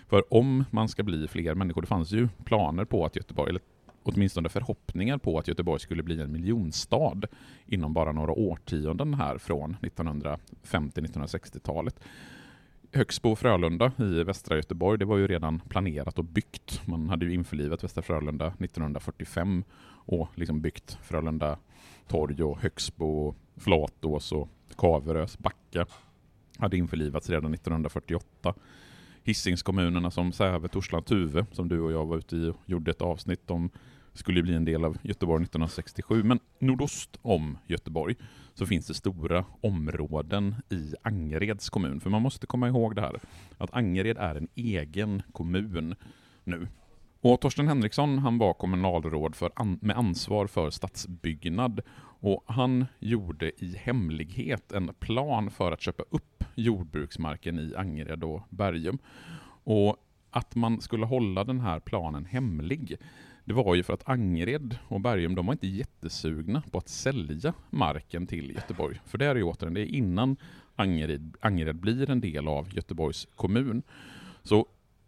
För 0.08 0.34
om 0.34 0.64
man 0.70 0.88
ska 0.88 1.02
bli 1.02 1.28
fler 1.28 1.54
människor, 1.54 1.80
det 1.80 1.88
fanns 1.88 2.12
ju 2.12 2.28
planer 2.44 2.84
på 2.84 3.04
att 3.04 3.16
Göteborg, 3.16 3.50
eller 3.50 3.62
åtminstone 4.06 4.48
förhoppningar 4.48 5.18
på 5.18 5.38
att 5.38 5.48
Göteborg 5.48 5.80
skulle 5.80 6.02
bli 6.02 6.20
en 6.20 6.32
miljonstad 6.32 7.20
inom 7.66 7.92
bara 7.92 8.12
några 8.12 8.32
årtionden 8.32 9.14
här 9.14 9.38
från 9.38 9.76
1950-1960-talet. 9.82 12.00
Högsbo 12.92 13.30
och 13.30 13.38
Frölunda 13.38 13.92
i 13.98 14.22
västra 14.22 14.56
Göteborg, 14.56 14.98
det 14.98 15.04
var 15.04 15.16
ju 15.16 15.26
redan 15.26 15.60
planerat 15.60 16.18
och 16.18 16.24
byggt. 16.24 16.86
Man 16.86 17.08
hade 17.08 17.24
ju 17.24 17.34
införlivat 17.34 17.84
Västra 17.84 18.02
Frölunda 18.02 18.46
1945 18.46 19.64
och 19.88 20.28
liksom 20.34 20.60
byggt 20.60 20.98
Frölunda 21.02 21.58
torg 22.08 22.42
och 22.42 22.60
Högsbo, 22.60 23.34
Flatås 23.56 24.32
och 24.32 24.48
Kaverös, 24.76 25.38
backe. 25.38 25.86
hade 26.58 26.76
införlivats 26.76 27.30
redan 27.30 27.54
1948. 27.54 28.54
Hisingskommunerna 29.22 30.10
som 30.10 30.32
Säve, 30.32 30.68
Torsland, 30.68 31.06
Tuve, 31.06 31.46
som 31.52 31.68
du 31.68 31.80
och 31.80 31.92
jag 31.92 32.06
var 32.06 32.16
ute 32.16 32.36
i 32.36 32.48
och 32.48 32.56
gjorde 32.66 32.90
ett 32.90 33.02
avsnitt 33.02 33.50
om, 33.50 33.70
skulle 34.16 34.42
bli 34.42 34.54
en 34.54 34.64
del 34.64 34.84
av 34.84 34.98
Göteborg 35.02 35.42
1967. 35.42 36.22
Men 36.22 36.40
nordost 36.58 37.18
om 37.22 37.58
Göteborg 37.66 38.16
så 38.54 38.66
finns 38.66 38.86
det 38.86 38.94
stora 38.94 39.44
områden 39.60 40.54
i 40.70 40.94
Angereds 41.02 41.70
kommun. 41.70 42.00
För 42.00 42.10
man 42.10 42.22
måste 42.22 42.46
komma 42.46 42.68
ihåg 42.68 42.94
det 42.94 43.00
här, 43.00 43.20
att 43.58 43.74
Angered 43.74 44.18
är 44.18 44.34
en 44.34 44.48
egen 44.54 45.22
kommun 45.32 45.94
nu. 46.44 46.68
Och 47.20 47.40
Torsten 47.40 47.68
Henriksson 47.68 48.18
han 48.18 48.38
var 48.38 48.54
kommunalråd 48.54 49.36
för 49.36 49.50
an 49.56 49.78
med 49.82 49.96
ansvar 49.96 50.46
för 50.46 50.70
stadsbyggnad 50.70 51.80
och 52.20 52.44
han 52.46 52.86
gjorde 52.98 53.64
i 53.64 53.76
hemlighet 53.76 54.72
en 54.72 54.94
plan 54.94 55.50
för 55.50 55.72
att 55.72 55.80
köpa 55.80 56.04
upp 56.10 56.44
jordbruksmarken 56.54 57.58
i 57.58 57.74
Angered 57.76 58.24
och 58.24 58.42
Bergum. 58.50 58.98
Och 59.64 59.96
att 60.30 60.54
man 60.54 60.80
skulle 60.80 61.06
hålla 61.06 61.44
den 61.44 61.60
här 61.60 61.80
planen 61.80 62.24
hemlig, 62.24 62.96
det 63.46 63.54
var 63.54 63.74
ju 63.74 63.82
för 63.82 63.92
att 63.92 64.08
Angered 64.08 64.78
och 64.88 65.00
Bergum, 65.00 65.34
de 65.34 65.46
var 65.46 65.52
inte 65.54 65.66
jättesugna 65.66 66.62
på 66.70 66.78
att 66.78 66.88
sälja 66.88 67.54
marken 67.70 68.26
till 68.26 68.50
Göteborg. 68.50 69.00
För 69.06 69.18
det 69.18 69.26
är 69.26 69.34
ju 69.34 69.42
återigen, 69.42 69.74
det 69.74 69.80
är 69.80 69.94
innan 69.94 70.36
Angered, 70.76 71.36
Angered 71.40 71.76
blir 71.76 72.10
en 72.10 72.20
del 72.20 72.48
av 72.48 72.74
Göteborgs 72.74 73.28
kommun. 73.36 73.82
Så 74.42 74.66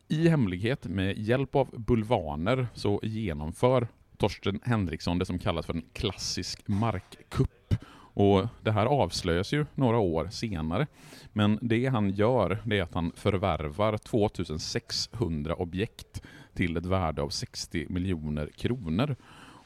i 0.09 0.29
hemlighet, 0.29 0.87
med 0.87 1.19
hjälp 1.19 1.55
av 1.55 1.69
bulvaner, 1.77 2.67
så 2.75 3.01
genomför 3.03 3.89
Torsten 4.17 4.61
Henriksson 4.65 5.19
det 5.19 5.27
som 5.27 5.39
kallas 5.39 5.67
för 5.67 5.75
en 5.75 5.85
klassisk 5.93 6.69
markkupp. 6.69 7.75
Och 8.15 8.47
det 8.63 8.73
här 8.73 8.87
avslöjas 8.87 9.53
ju 9.53 9.67
några 9.75 9.99
år 9.99 10.29
senare. 10.29 10.87
Men 11.33 11.59
det 11.63 11.87
han 11.87 12.11
gör, 12.11 12.63
det 12.65 12.79
är 12.79 12.83
att 12.83 12.95
han 12.95 13.13
förvärvar 13.17 13.99
2600 13.99 15.55
objekt 15.55 16.23
till 16.59 16.77
ett 16.77 16.87
värde 16.87 17.23
av 17.23 17.29
60 17.29 17.87
miljoner 17.89 18.51
kronor. 18.57 19.17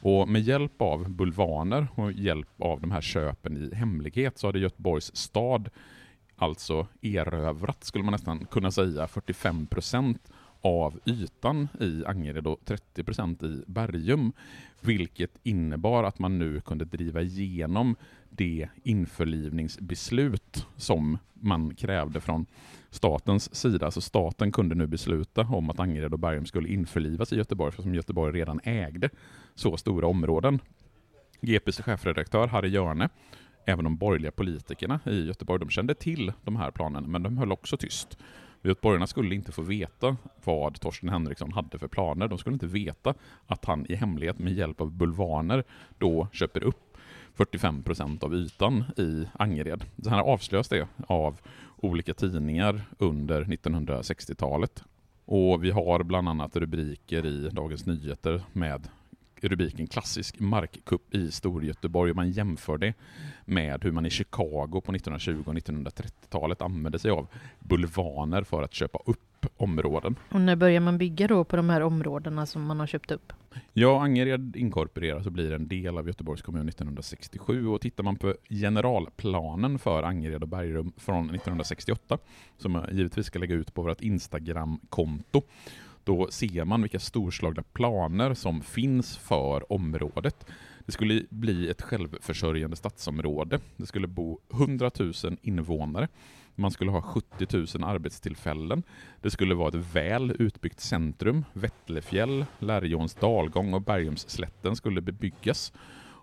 Och 0.01 0.29
med 0.29 0.43
hjälp 0.43 0.83
av 0.83 1.11
bulvaner 1.11 1.87
och 1.95 2.13
hjälp 2.13 2.49
av 2.59 2.81
de 2.81 2.91
här 2.91 3.01
köpen 3.01 3.57
i 3.57 3.75
hemlighet 3.75 4.39
så 4.39 4.47
hade 4.47 4.59
Göteborgs 4.59 5.17
stad 5.17 5.71
alltså 6.37 6.87
erövrat, 7.03 7.85
skulle 7.85 8.05
man 8.05 8.13
nästan 8.13 8.47
kunna 8.47 8.71
säga, 8.71 9.07
45 9.07 9.67
procent 9.67 10.33
av 10.61 11.01
ytan 11.07 11.69
i 11.81 12.05
Angered 12.07 12.47
och 12.47 12.61
30 12.65 13.05
procent 13.05 13.43
i 13.43 13.63
Bergum, 13.67 14.33
vilket 14.81 15.39
innebar 15.43 16.05
att 16.05 16.19
man 16.19 16.39
nu 16.39 16.61
kunde 16.61 16.85
driva 16.85 17.23
igenom 17.23 17.97
det 18.37 18.69
införlivningsbeslut 18.83 20.67
som 20.77 21.19
man 21.35 21.75
krävde 21.75 22.21
från 22.21 22.47
statens 22.91 23.55
sida. 23.55 23.91
Så 23.91 24.01
staten 24.01 24.53
kunde 24.53 24.75
nu 24.75 24.87
besluta 24.87 25.43
om 25.43 25.71
att 25.71 25.81
Angered 25.81 26.13
och 26.13 26.19
Bergum 26.19 26.47
skulle 26.47 26.69
införlivas 26.69 27.33
i 27.33 27.37
Göteborg, 27.37 27.73
för 27.73 27.83
som 27.83 27.95
Göteborg 27.95 28.41
redan 28.41 28.61
ägde 28.65 29.11
så 29.55 29.77
stora 29.77 30.07
områden. 30.07 30.59
GPs 31.41 31.81
chefredaktör 31.81 32.47
Harry 32.47 32.69
Jörne, 32.69 33.09
även 33.65 33.85
de 33.85 33.97
borgerliga 33.97 34.33
politikerna 34.33 35.01
i 35.07 35.27
Göteborg, 35.27 35.61
de 35.61 35.71
kände 35.71 35.95
till 35.95 36.33
de 36.45 36.57
här 36.57 36.71
planerna, 36.71 37.09
men 37.09 37.23
de 37.23 37.39
höll 37.39 37.53
också 37.53 37.77
tyst. 37.77 38.19
Göteborgarna 38.63 39.07
skulle 39.07 39.35
inte 39.35 39.53
få 39.53 39.63
veta 39.63 40.17
vad 40.45 40.81
Torsten 40.81 41.09
Henriksson 41.09 41.53
hade 41.53 41.79
för 41.79 41.89
planer. 41.89 42.29
De 42.29 42.39
skulle 42.39 42.55
inte 42.55 42.67
veta 42.67 43.15
att 43.47 43.65
han 43.65 43.87
i 43.87 43.95
hemlighet 43.95 44.39
med 44.39 44.53
hjälp 44.53 44.81
av 44.81 44.93
bulvaner 44.93 45.65
då 45.99 46.29
köper 46.33 46.65
upp 46.65 46.92
45 47.35 47.83
procent 47.83 48.23
av 48.23 48.35
ytan 48.35 48.85
i 48.97 49.29
Angered. 49.33 49.85
Så 50.03 50.11
här 50.11 50.21
avslöjas 50.21 50.69
det 50.69 50.89
av 51.07 51.41
olika 51.77 52.15
tidningar 52.15 52.83
under 52.99 53.45
1960-talet. 53.45 54.83
Och 55.25 55.65
vi 55.65 55.71
har 55.71 56.03
bland 56.03 56.29
annat 56.29 56.57
rubriker 56.57 57.27
i 57.27 57.49
Dagens 57.49 57.87
Nyheter 57.87 58.43
med 58.53 58.89
rubriken 59.41 59.87
klassisk 59.87 60.41
markkupp 60.41 61.15
i 61.15 61.31
Storgöteborg 61.31 62.11
och 62.11 62.17
man 62.17 62.31
jämför 62.31 62.79
det 62.79 62.95
med 63.45 63.85
hur 63.85 63.93
man 63.93 64.07
i 64.07 64.11
Chicago 64.11 64.81
på 64.85 64.93
1920 64.93 65.43
och 65.47 65.55
1930-talet 65.55 66.63
använde 66.63 66.99
sig 66.99 67.11
av 67.11 67.27
bulvaner 67.61 68.43
för 68.43 68.63
att 68.63 68.75
köpa 68.75 68.99
upp 69.07 69.32
områden. 69.57 70.17
Och 70.31 70.41
när 70.41 70.57
börjar 70.57 70.81
man 70.81 70.99
bygga 70.99 71.27
då 71.27 71.45
på 71.45 71.57
de 71.57 71.71
här 71.71 71.81
områdena 71.81 72.47
som 72.47 72.63
man 72.63 72.81
har 72.81 72.87
köpt 72.87 73.11
upp? 73.11 73.33
Ja, 73.73 74.03
Angered 74.03 74.57
inkorporeras 74.57 75.27
och 75.27 75.33
blir 75.33 75.53
en 75.53 75.69
del 75.69 75.99
av 75.99 76.07
Göteborgs 76.07 76.43
kommun 76.43 76.69
1967 76.69 77.67
och 77.69 77.81
tittar 77.81 78.05
man 78.05 78.17
på 78.17 78.35
generalplanen 78.49 79.79
för 79.79 80.03
Angered 80.03 80.43
och 80.43 80.49
Bergrum 80.49 80.93
från 80.97 81.25
1968 81.25 82.19
som 82.59 82.75
jag 82.75 82.93
givetvis 82.93 83.27
ska 83.27 83.39
lägga 83.39 83.55
ut 83.55 83.75
på 83.75 83.83
vårt 83.83 84.01
Instagram-konto 84.01 85.43
då 86.05 86.29
ser 86.31 86.65
man 86.65 86.83
vilka 86.83 86.99
storslagna 86.99 87.63
planer 87.63 88.35
som 88.35 88.63
finns 88.63 89.17
för 89.17 89.73
området. 89.73 90.47
Det 90.87 90.93
skulle 90.93 91.23
bli 91.31 91.69
ett 91.71 91.83
självförsörjande 91.83 92.77
stadsområde. 92.77 93.61
Det 93.77 93.87
skulle 93.87 94.07
bo 94.07 94.39
100 94.53 94.91
000 94.99 95.13
invånare. 95.43 96.09
Man 96.55 96.71
skulle 96.71 96.91
ha 96.91 97.03
70 97.03 97.77
000 97.79 97.85
arbetstillfällen. 97.85 98.83
Det 99.21 99.31
skulle 99.31 99.55
vara 99.55 99.69
ett 99.69 99.95
väl 99.95 100.37
utbyggt 100.39 100.81
centrum. 100.81 101.45
Vättlefjäll, 101.53 102.45
Lärjons 102.59 103.15
dalgång 103.15 103.75
och 103.75 103.83
Bergumsslätten 103.83 104.77
skulle 104.77 105.01
bebyggas. 105.01 105.73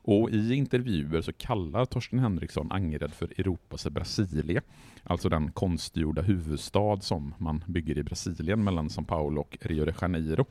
Och 0.02 0.30
i 0.30 0.54
intervjuer 0.54 1.22
så 1.22 1.34
kallar 1.34 1.86
Torsten 1.86 2.20
Henriksson 2.20 2.72
Angered 2.72 3.14
för 3.14 3.40
Europas 3.40 3.88
Brasilia, 3.88 4.62
alltså 5.04 5.30
den 5.30 5.52
konstgjorda 5.52 6.22
huvudstad 6.22 7.02
som 7.02 7.34
man 7.38 7.64
bygger 7.68 7.98
i 7.98 8.04
Brasilien 8.04 8.64
mellan 8.64 8.88
São 8.88 9.06
Paulo 9.06 9.42
och 9.42 9.58
Rio 9.62 9.86
de 9.86 9.94
Janeiro. 10.02 10.46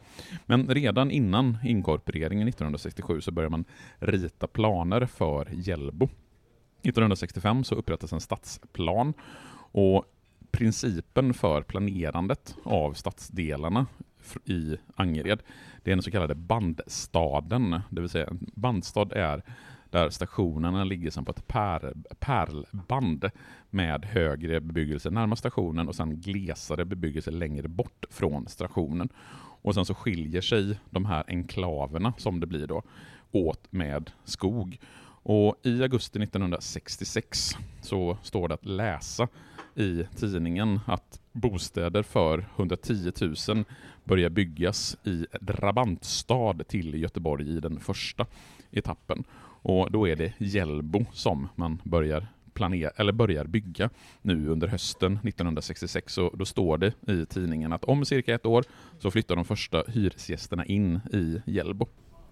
Men 0.46 0.68
redan 0.68 1.10
innan 1.10 1.58
inkorporeringen 1.64 2.48
1967 2.48 3.20
så 3.20 3.30
börjar 3.30 3.50
man 3.50 3.64
rita 3.98 4.46
planer 4.46 5.06
för 5.06 5.48
Hjällbo. 5.52 6.08
1965 6.82 7.64
så 7.64 7.74
upprättas 7.74 8.12
en 8.12 8.20
stadsplan 8.20 9.14
och 9.72 10.04
principen 10.50 11.34
för 11.34 11.62
planerandet 11.62 12.56
av 12.64 12.92
stadsdelarna 12.92 13.86
i 14.44 14.76
Angered. 14.94 15.42
Det 15.82 15.90
är 15.90 15.96
den 15.96 16.02
så 16.02 16.10
kallade 16.10 16.34
bandstaden, 16.34 17.80
det 17.90 18.00
vill 18.00 18.10
säga 18.10 18.26
en 18.26 18.50
bandstad 18.54 19.12
är 19.12 19.42
där 19.90 20.10
stationerna 20.10 20.84
ligger 20.84 21.10
som 21.10 21.24
på 21.24 21.30
ett 21.30 21.48
pär, 21.48 21.94
pärlband 22.18 23.30
med 23.70 24.04
högre 24.04 24.60
bebyggelse 24.60 25.10
närmast 25.10 25.40
stationen 25.40 25.88
och 25.88 25.94
sen 25.94 26.20
glesare 26.20 26.84
bebyggelse 26.84 27.30
längre 27.30 27.68
bort 27.68 28.04
från 28.10 28.48
stationen. 28.48 29.08
Och 29.62 29.74
sen 29.74 29.84
så 29.84 29.94
skiljer 29.94 30.40
sig 30.40 30.78
de 30.90 31.04
här 31.04 31.24
enklaverna, 31.28 32.12
som 32.18 32.40
det 32.40 32.46
blir 32.46 32.66
då, 32.66 32.82
åt 33.30 33.72
med 33.72 34.10
skog. 34.24 34.78
Och 35.22 35.56
i 35.62 35.82
augusti 35.82 36.22
1966 36.22 37.56
så 37.80 38.18
står 38.22 38.48
det 38.48 38.54
att 38.54 38.66
läsa 38.66 39.28
i 39.74 40.04
tidningen 40.16 40.80
att 40.86 41.20
bostäder 41.32 42.02
för 42.02 42.46
110 42.56 43.12
000 43.48 43.64
börjar 44.04 44.30
byggas 44.30 44.96
i 45.04 45.26
Drabantstad 45.40 46.64
till 46.68 46.94
Göteborg 46.94 47.56
i 47.56 47.60
den 47.60 47.80
första 47.80 48.26
etappen. 48.70 49.24
Och 49.62 49.90
då 49.90 50.08
är 50.08 50.16
det 50.16 50.32
Hjällbo 50.38 51.04
som 51.12 51.48
man 51.54 51.82
börjar 51.84 52.26
planera, 52.58 52.90
eller 52.96 53.12
börjar 53.12 53.44
bygga 53.44 53.90
nu 54.22 54.48
under 54.48 54.68
hösten 54.68 55.12
1966. 55.12 56.18
Och 56.18 56.38
då 56.38 56.44
står 56.44 56.78
det 56.78 56.92
i 57.12 57.26
tidningen 57.26 57.72
att 57.72 57.84
om 57.84 58.04
cirka 58.04 58.34
ett 58.34 58.46
år 58.46 58.64
så 58.98 59.10
flyttar 59.10 59.36
de 59.36 59.44
första 59.44 59.84
hyresgästerna 59.88 60.64
in 60.64 61.00
i 61.12 61.42
Hjällbo. 61.46 61.86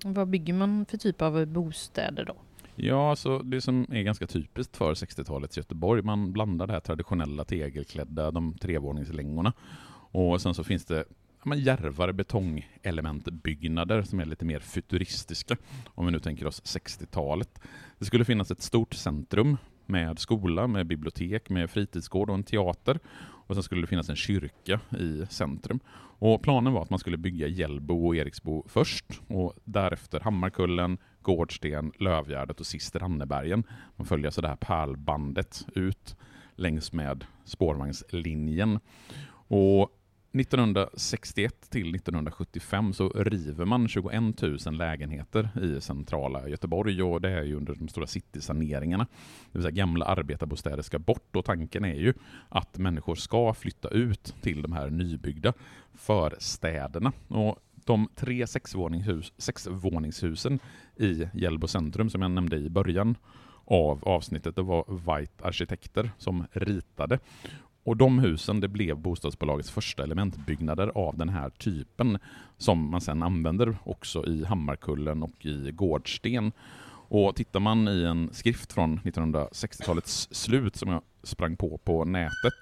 Vad 0.05 0.29
bygger 0.29 0.55
man 0.55 0.87
för 0.87 0.97
typ 0.97 1.23
av 1.23 1.47
bostäder 1.47 2.25
då? 2.25 2.37
Ja, 2.77 3.11
alltså 3.11 3.39
det 3.39 3.61
som 3.61 3.87
är 3.91 4.03
ganska 4.03 4.27
typiskt 4.27 4.77
för 4.77 4.95
60-talets 4.95 5.57
Göteborg, 5.57 6.03
man 6.03 6.33
blandar 6.33 6.67
det 6.67 6.73
här 6.73 6.81
traditionella 6.81 7.45
tegelklädda, 7.45 8.31
de 8.31 8.55
trevåningslängorna. 8.55 9.53
Och 10.11 10.41
sen 10.41 10.55
så 10.55 10.65
finns 10.65 10.85
det 10.85 11.05
men, 11.45 11.61
järvare 11.61 12.13
betongelementbyggnader 12.13 14.03
som 14.03 14.21
är 14.21 14.25
lite 14.25 14.45
mer 14.45 14.61
futuristiska, 14.61 15.57
om 15.87 16.07
vi 16.07 16.13
nu 16.13 16.21
tänker 16.21 16.47
oss 16.47 16.63
60-talet. 16.63 17.61
Det 17.99 18.05
skulle 18.05 18.25
finnas 18.25 18.51
ett 18.51 18.63
stort 18.63 18.95
centrum 18.95 19.57
med 19.87 20.19
skola, 20.19 20.67
med 20.67 20.87
bibliotek, 20.87 21.51
med 21.51 21.71
fritidsgård 21.71 22.31
och 22.31 22.37
en 22.37 22.43
teater. 22.43 22.99
Och 23.47 23.55
sen 23.55 23.63
skulle 23.63 23.81
det 23.81 23.87
finnas 23.87 24.09
en 24.09 24.17
kyrka 24.17 24.81
i 24.99 25.27
centrum. 25.31 25.81
Och 26.19 26.43
planen 26.43 26.73
var 26.73 26.83
att 26.83 26.91
man 26.91 26.99
skulle 26.99 27.17
bygga 27.17 27.47
Hjällbo 27.47 28.07
och 28.07 28.17
Eriksbo 28.17 28.65
först 28.69 29.21
och 29.29 29.55
därefter 29.65 30.21
Hammarkullen, 30.21 30.99
Gårdsten, 31.27 31.93
Lövgärdet 31.99 32.61
och 32.61 32.67
sist 32.67 32.97
Rannebergen. 32.97 33.65
Man 33.97 34.07
följer 34.07 34.31
så 34.31 34.41
det 34.41 34.49
här 34.49 34.57
pärlbandet 34.57 35.67
ut 35.75 36.17
längs 36.57 36.93
med 36.93 37.25
spårvagnslinjen. 37.45 38.81
Och 39.49 39.91
1961 40.33 41.71
till 41.71 41.95
1975 41.95 42.93
så 42.93 43.09
river 43.09 43.65
man 43.65 43.89
21 43.89 44.43
000 44.43 44.59
lägenheter 44.71 45.49
i 45.63 45.81
centrala 45.81 46.49
Göteborg 46.49 47.03
och 47.03 47.21
det 47.21 47.31
är 47.31 47.43
ju 47.43 47.57
under 47.57 47.75
de 47.75 47.89
stora 47.89 48.07
citysaneringarna. 48.07 49.07
Det 49.53 49.59
vill 49.59 49.63
säga 49.63 49.71
gamla 49.71 50.05
arbetarbostäder 50.05 50.83
ska 50.83 50.99
bort 50.99 51.37
och 51.37 51.45
tanken 51.45 51.85
är 51.85 51.95
ju 51.95 52.15
att 52.49 52.79
människor 52.79 53.15
ska 53.15 53.55
flytta 53.55 53.89
ut 53.89 54.35
till 54.43 54.63
de 54.63 54.73
här 54.73 54.91
nybyggda 54.91 55.53
förstäderna. 55.95 57.13
Och 57.29 57.59
de 57.87 58.09
tre 58.15 58.47
sexvåningshus, 58.47 59.33
sexvåningshusen 59.39 60.59
i 60.97 61.29
Hjällbo 61.35 61.67
centrum 61.67 62.11
som 62.11 62.23
jag 62.23 62.31
nämnde 62.31 62.57
i 62.57 62.71
början 62.71 63.17
av 63.65 64.05
avsnittet, 64.05 64.57
det 64.57 64.63
var 64.63 64.85
White 64.89 65.45
Arkitekter 65.45 66.11
som 66.19 66.47
ritade. 66.53 67.19
Och 67.85 67.97
de 67.97 68.19
husen 68.19 68.61
det 68.61 68.69
blev 68.69 68.99
bostadsbolagets 68.99 69.71
första 69.71 70.03
elementbyggnader 70.03 70.93
av 70.95 71.17
den 71.17 71.29
här 71.29 71.51
typen 71.51 72.19
som 72.57 72.91
man 72.91 73.01
sedan 73.01 73.23
använder 73.23 73.77
också 73.85 74.27
i 74.27 74.45
Hammarkullen 74.45 75.23
och 75.23 75.47
i 75.47 75.71
Gårdsten. 75.73 76.53
Och 77.09 77.37
tittar 77.37 77.61
man 77.61 77.89
i 77.89 78.03
en 78.03 78.29
skrift 78.33 78.73
från 78.73 79.01
1960-talets 79.01 80.29
slut 80.31 80.77
som 80.77 80.89
jag 80.89 81.03
sprang 81.23 81.57
på 81.57 81.79
på 81.79 82.05
nätet 82.05 82.55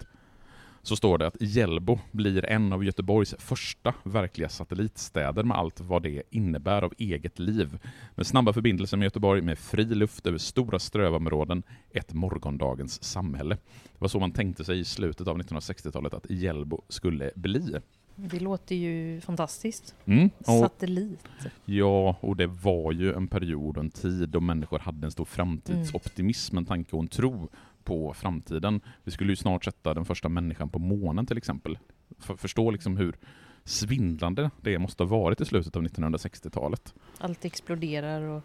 så 0.84 0.96
står 0.96 1.18
det 1.18 1.26
att 1.26 1.36
Hjällbo 1.40 1.98
blir 2.10 2.44
en 2.44 2.72
av 2.72 2.84
Göteborgs 2.84 3.34
första 3.38 3.94
verkliga 4.02 4.48
satellitstäder 4.48 5.42
med 5.42 5.56
allt 5.56 5.80
vad 5.80 6.02
det 6.02 6.22
innebär 6.30 6.82
av 6.82 6.92
eget 6.98 7.38
liv. 7.38 7.78
Med 8.14 8.26
snabba 8.26 8.52
förbindelser 8.52 8.96
med 8.96 9.06
Göteborg, 9.06 9.42
med 9.42 9.58
fri 9.58 9.84
luft 9.84 10.26
över 10.26 10.38
stora 10.38 10.78
strövområden, 10.78 11.62
ett 11.90 12.12
morgondagens 12.12 13.02
samhälle. 13.04 13.54
Det 13.54 13.98
var 13.98 14.08
så 14.08 14.20
man 14.20 14.32
tänkte 14.32 14.64
sig 14.64 14.80
i 14.80 14.84
slutet 14.84 15.28
av 15.28 15.38
1960-talet 15.38 16.14
att 16.14 16.30
Hjällbo 16.30 16.82
skulle 16.88 17.30
bli. 17.34 17.80
Det 18.16 18.40
låter 18.40 18.74
ju 18.74 19.20
fantastiskt. 19.20 19.94
Mm, 20.04 20.30
och, 20.38 20.44
Satellit. 20.44 21.28
Ja, 21.64 22.16
och 22.20 22.36
det 22.36 22.46
var 22.46 22.92
ju 22.92 23.12
en 23.12 23.28
period 23.28 23.76
och 23.76 23.84
en 23.84 23.90
tid 23.90 24.28
då 24.28 24.40
människor 24.40 24.78
hade 24.78 25.06
en 25.06 25.10
stor 25.10 25.24
framtidsoptimism, 25.24 26.58
en 26.58 26.66
tanke 26.66 26.96
och 26.96 27.02
en 27.02 27.08
tro 27.08 27.48
på 27.84 28.14
framtiden. 28.14 28.80
Vi 29.04 29.10
skulle 29.12 29.32
ju 29.32 29.36
snart 29.36 29.64
sätta 29.64 29.94
den 29.94 30.04
första 30.04 30.28
människan 30.28 30.68
på 30.68 30.78
månen 30.78 31.26
till 31.26 31.38
exempel. 31.38 31.78
För, 32.18 32.36
förstå 32.36 32.70
liksom 32.70 32.96
hur 32.96 33.16
svindlande 33.64 34.50
det 34.60 34.78
måste 34.78 35.02
ha 35.02 35.08
varit 35.08 35.40
i 35.40 35.44
slutet 35.44 35.76
av 35.76 35.82
1960-talet. 35.82 36.94
Allt 37.18 37.44
exploderar 37.44 38.20
och 38.22 38.42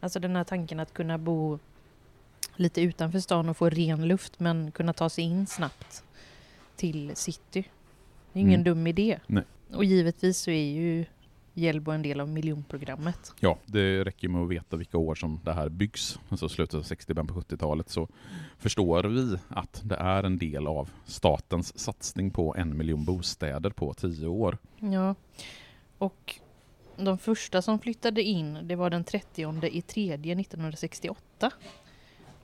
alltså 0.00 0.20
den 0.20 0.36
här 0.36 0.44
tanken 0.44 0.80
att 0.80 0.92
kunna 0.92 1.18
bo 1.18 1.58
lite 2.56 2.80
utanför 2.80 3.20
stan 3.20 3.48
och 3.48 3.56
få 3.56 3.68
ren 3.70 4.08
luft 4.08 4.40
men 4.40 4.70
kunna 4.70 4.92
ta 4.92 5.08
sig 5.08 5.24
in 5.24 5.46
snabbt 5.46 6.04
till 6.76 7.12
city. 7.16 7.64
Det 8.32 8.38
är 8.38 8.40
ingen 8.40 8.60
Mm. 8.60 8.64
dum 8.64 8.86
idé. 8.86 9.18
Nej. 9.26 9.44
Och 9.72 9.84
givetvis 9.84 10.38
så 10.38 10.50
är 10.50 10.64
ju 10.72 11.04
Hjällbo 11.58 11.90
en 11.90 12.02
del 12.02 12.20
av 12.20 12.28
miljonprogrammet. 12.28 13.32
Ja, 13.40 13.58
det 13.66 14.04
räcker 14.04 14.28
med 14.28 14.42
att 14.42 14.48
veta 14.48 14.76
vilka 14.76 14.98
år 14.98 15.14
som 15.14 15.40
det 15.44 15.52
här 15.52 15.68
byggs, 15.68 16.18
alltså 16.28 16.48
slutet 16.48 16.74
av 16.74 16.82
60 16.82 17.14
början 17.14 17.26
på 17.26 17.40
70-talet, 17.40 17.90
så 17.90 18.08
förstår 18.58 19.04
vi 19.04 19.36
att 19.48 19.80
det 19.84 19.96
är 19.96 20.22
en 20.22 20.38
del 20.38 20.66
av 20.66 20.90
statens 21.04 21.78
satsning 21.78 22.30
på 22.30 22.56
en 22.56 22.76
miljon 22.76 23.04
bostäder 23.04 23.70
på 23.70 23.94
tio 23.94 24.26
år. 24.26 24.58
Ja, 24.78 25.14
och 25.98 26.34
de 26.96 27.18
första 27.18 27.62
som 27.62 27.78
flyttade 27.78 28.22
in 28.22 28.58
det 28.62 28.76
var 28.76 28.90
den 28.90 29.04
30 29.04 29.66
i 29.66 29.82
tredje 29.82 30.40
1968. 30.40 31.50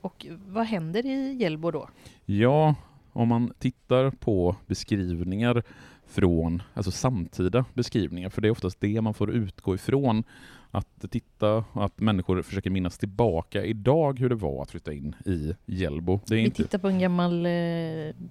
Och 0.01 0.25
vad 0.47 0.65
händer 0.65 1.05
i 1.05 1.33
Hjällbo 1.33 1.71
då? 1.71 1.89
Ja, 2.25 2.75
om 3.11 3.27
man 3.27 3.53
tittar 3.59 4.11
på 4.11 4.55
beskrivningar 4.67 5.63
från 6.07 6.61
alltså 6.73 6.91
samtida 6.91 7.65
beskrivningar, 7.73 8.29
för 8.29 8.41
det 8.41 8.47
är 8.47 8.51
oftast 8.51 8.81
det 8.81 9.01
man 9.01 9.13
får 9.13 9.31
utgå 9.31 9.75
ifrån. 9.75 10.23
Att 10.71 11.11
titta, 11.11 11.65
att 11.73 11.99
människor 11.99 12.41
försöker 12.41 12.69
minnas 12.69 12.97
tillbaka 12.97 13.65
idag 13.65 14.19
hur 14.19 14.29
det 14.29 14.35
var 14.35 14.61
att 14.61 14.71
flytta 14.71 14.93
in 14.93 15.15
i 15.25 15.55
Hjällbo. 15.65 16.19
Det 16.25 16.33
är 16.33 16.37
Vi 16.37 16.45
inte... 16.45 16.63
tittar 16.63 16.77
på 16.77 16.87
en 16.87 16.99
gammal 16.99 17.45
eh, 17.45 17.51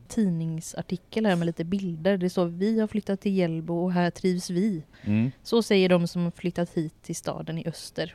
tidningsartikel 0.08 1.26
här 1.26 1.36
med 1.36 1.46
lite 1.46 1.64
bilder. 1.64 2.16
Det 2.16 2.30
står 2.30 2.46
vi 2.46 2.80
har 2.80 2.86
flyttat 2.86 3.20
till 3.20 3.36
Hjällbo 3.36 3.84
och 3.84 3.92
här 3.92 4.10
trivs 4.10 4.50
vi. 4.50 4.82
Mm. 5.02 5.30
Så 5.42 5.62
säger 5.62 5.88
de 5.88 6.06
som 6.08 6.32
flyttat 6.32 6.70
hit 6.70 7.02
till 7.02 7.16
staden 7.16 7.58
i 7.58 7.68
öster. 7.68 8.14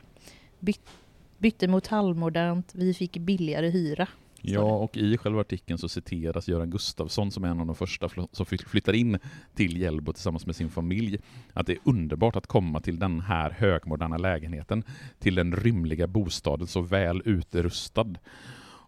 Byt, 0.58 0.80
bytte 1.38 1.68
mot 1.68 1.86
halvmodernt, 1.86 2.72
vi 2.74 2.94
fick 2.94 3.18
billigare 3.18 3.70
hyra. 3.70 4.08
Ja, 4.42 4.60
och 4.60 4.96
i 4.96 5.16
själva 5.16 5.40
artikeln 5.40 5.78
så 5.78 5.88
citeras 5.88 6.48
Göran 6.48 6.70
Gustafsson 6.70 7.30
som 7.30 7.44
är 7.44 7.48
en 7.48 7.60
av 7.60 7.66
de 7.66 7.74
första 7.74 8.08
som 8.32 8.46
flyttar 8.46 8.92
in 8.92 9.18
till 9.54 9.80
Hjällbo 9.80 10.12
tillsammans 10.12 10.46
med 10.46 10.56
sin 10.56 10.70
familj. 10.70 11.18
Att 11.52 11.66
det 11.66 11.72
är 11.72 11.78
underbart 11.84 12.36
att 12.36 12.46
komma 12.46 12.80
till 12.80 12.98
den 12.98 13.20
här 13.20 13.50
högmoderna 13.50 14.16
lägenheten, 14.16 14.84
till 15.18 15.34
den 15.34 15.56
rymliga 15.56 16.06
bostaden 16.06 16.66
så 16.66 16.80
väl 16.80 17.22
utrustad. 17.24 18.14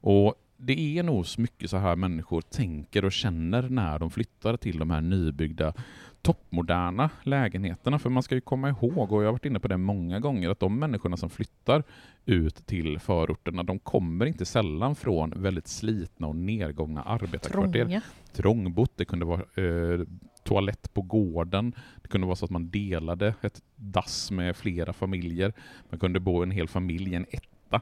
Och 0.05 0.35
det 0.57 0.99
är 0.99 1.03
nog 1.03 1.27
så 1.27 1.41
mycket 1.41 1.71
så 1.71 1.77
här 1.77 1.97
människor 1.97 2.41
tänker 2.41 3.05
och 3.05 3.13
känner 3.13 3.69
när 3.69 3.99
de 3.99 4.11
flyttar 4.11 4.57
till 4.57 4.79
de 4.79 4.91
här 4.91 5.01
nybyggda 5.01 5.75
toppmoderna 6.23 7.11
lägenheterna. 7.23 7.99
För 7.99 8.11
man 8.11 8.23
ska 8.23 8.35
ju 8.35 8.41
komma 8.41 8.69
ihåg, 8.69 9.13
och 9.13 9.23
jag 9.23 9.27
har 9.29 9.33
varit 9.33 9.45
inne 9.45 9.61
på 9.61 9.69
det 9.69 9.77
många 9.77 10.21
gånger, 10.21 10.51
att 10.51 10.61
de 10.61 10.79
människorna 10.79 11.17
som 11.17 11.31
flyttar 11.31 11.83
ut 12.25 12.67
till 12.67 12.99
förorterna, 12.99 13.63
de 13.63 13.79
kommer 13.79 14.27
inte 14.27 14.45
sällan 14.45 14.95
från 14.95 15.33
väldigt 15.37 15.69
slitna 15.69 16.27
och 16.27 16.37
nedgångna 16.37 17.03
arbetarkvarter. 17.03 17.85
Trånga. 17.85 18.03
Trångbott, 18.33 18.93
det 18.97 19.05
kunde 19.05 19.25
vara 19.25 19.41
eh, 19.41 20.01
toalett 20.45 20.95
på 20.95 21.03
gården, 21.03 21.75
det 22.03 22.09
kunde 22.09 22.27
vara 22.27 22.37
så 22.37 22.45
att 22.45 22.51
man 22.51 22.71
delade 22.71 23.35
ett 23.41 23.63
dass 23.77 24.31
med 24.31 24.57
flera 24.57 24.93
familjer, 24.93 25.53
man 25.91 26.01
kunde 26.01 26.21
bo 26.21 26.43
en 26.43 26.51
hel 26.51 26.69
familj 26.69 27.13
i 27.13 27.15
en 27.15 27.27
etta. 27.31 27.81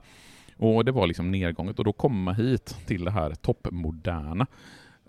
Och 0.57 0.85
det 0.85 0.93
var 0.93 1.07
liksom 1.07 1.31
nedgånget 1.31 1.79
och 1.79 1.85
då 1.85 1.93
komma 1.93 2.33
hit 2.33 2.77
till 2.87 3.05
det 3.05 3.11
här 3.11 3.35
toppmoderna. 3.35 4.47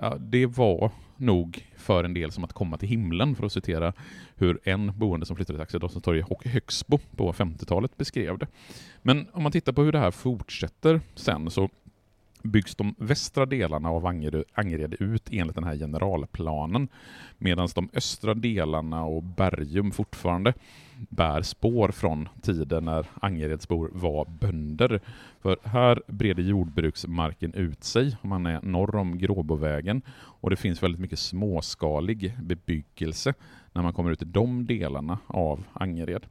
Ja, 0.04 0.18
det 0.20 0.46
var 0.46 0.92
nog 1.18 1.68
för 1.78 2.04
en 2.04 2.14
del 2.14 2.32
som 2.32 2.44
att 2.44 2.54
komma 2.54 2.78
till 2.78 2.90
himlen 2.90 3.36
för 3.36 3.46
att 3.46 3.52
citera 3.52 3.94
hur 4.36 4.60
en 4.64 5.00
boende 5.00 5.26
som 5.26 5.36
flyttade 5.36 5.58
till 5.58 5.64
Axeldalstorg 5.64 6.24
och 6.24 6.46
Högsbo 6.46 6.98
på 6.98 7.34
50-talet 7.34 7.98
beskrev 7.98 8.38
det. 8.38 8.48
Men 9.02 9.28
om 9.34 9.44
man 9.44 9.52
tittar 9.52 9.74
på 9.74 9.84
hur 9.84 9.92
det 9.92 10.00
här 10.00 10.12
fortsätter 10.12 11.02
sen 11.16 11.50
så 11.50 11.70
byggs 12.44 12.76
de 12.76 12.96
västra 12.98 13.46
delarna 13.46 13.90
av 13.90 14.06
Angered, 14.06 14.44
Angered 14.54 14.96
ut 15.00 15.30
enligt 15.32 15.56
den 15.56 15.64
här 15.64 15.76
generalplanen 15.76 16.88
medan 17.38 17.68
de 17.76 17.90
östra 17.94 18.34
delarna 18.34 19.04
och 19.04 19.24
Bergum 19.24 19.92
fortfarande 19.92 20.54
bär 21.10 21.42
spår 21.42 21.92
från 21.92 22.30
tiden 22.42 22.86
när 22.86 23.06
Angeredsbor 23.22 23.90
var 23.94 24.26
bönder. 24.26 25.02
För 25.42 25.58
här 25.64 26.02
breder 26.08 26.44
jordbruksmarken 26.44 27.54
ut 27.54 27.84
sig 27.84 28.18
man 28.22 28.46
är 28.46 28.62
norr 28.62 28.96
om 28.96 29.18
Gråbovägen 29.18 30.02
och 30.18 30.50
det 30.50 30.56
finns 30.56 30.84
väldigt 30.84 31.02
mycket 31.02 31.20
småskalig 31.20 32.34
bebyggelse 32.42 33.34
när 33.74 33.82
man 33.82 33.94
kommer 33.94 34.12
ut 34.12 34.22
i 34.22 34.26
de 34.26 34.66
delarna 34.66 35.18
av 35.28 35.64
Angered. 35.74 36.26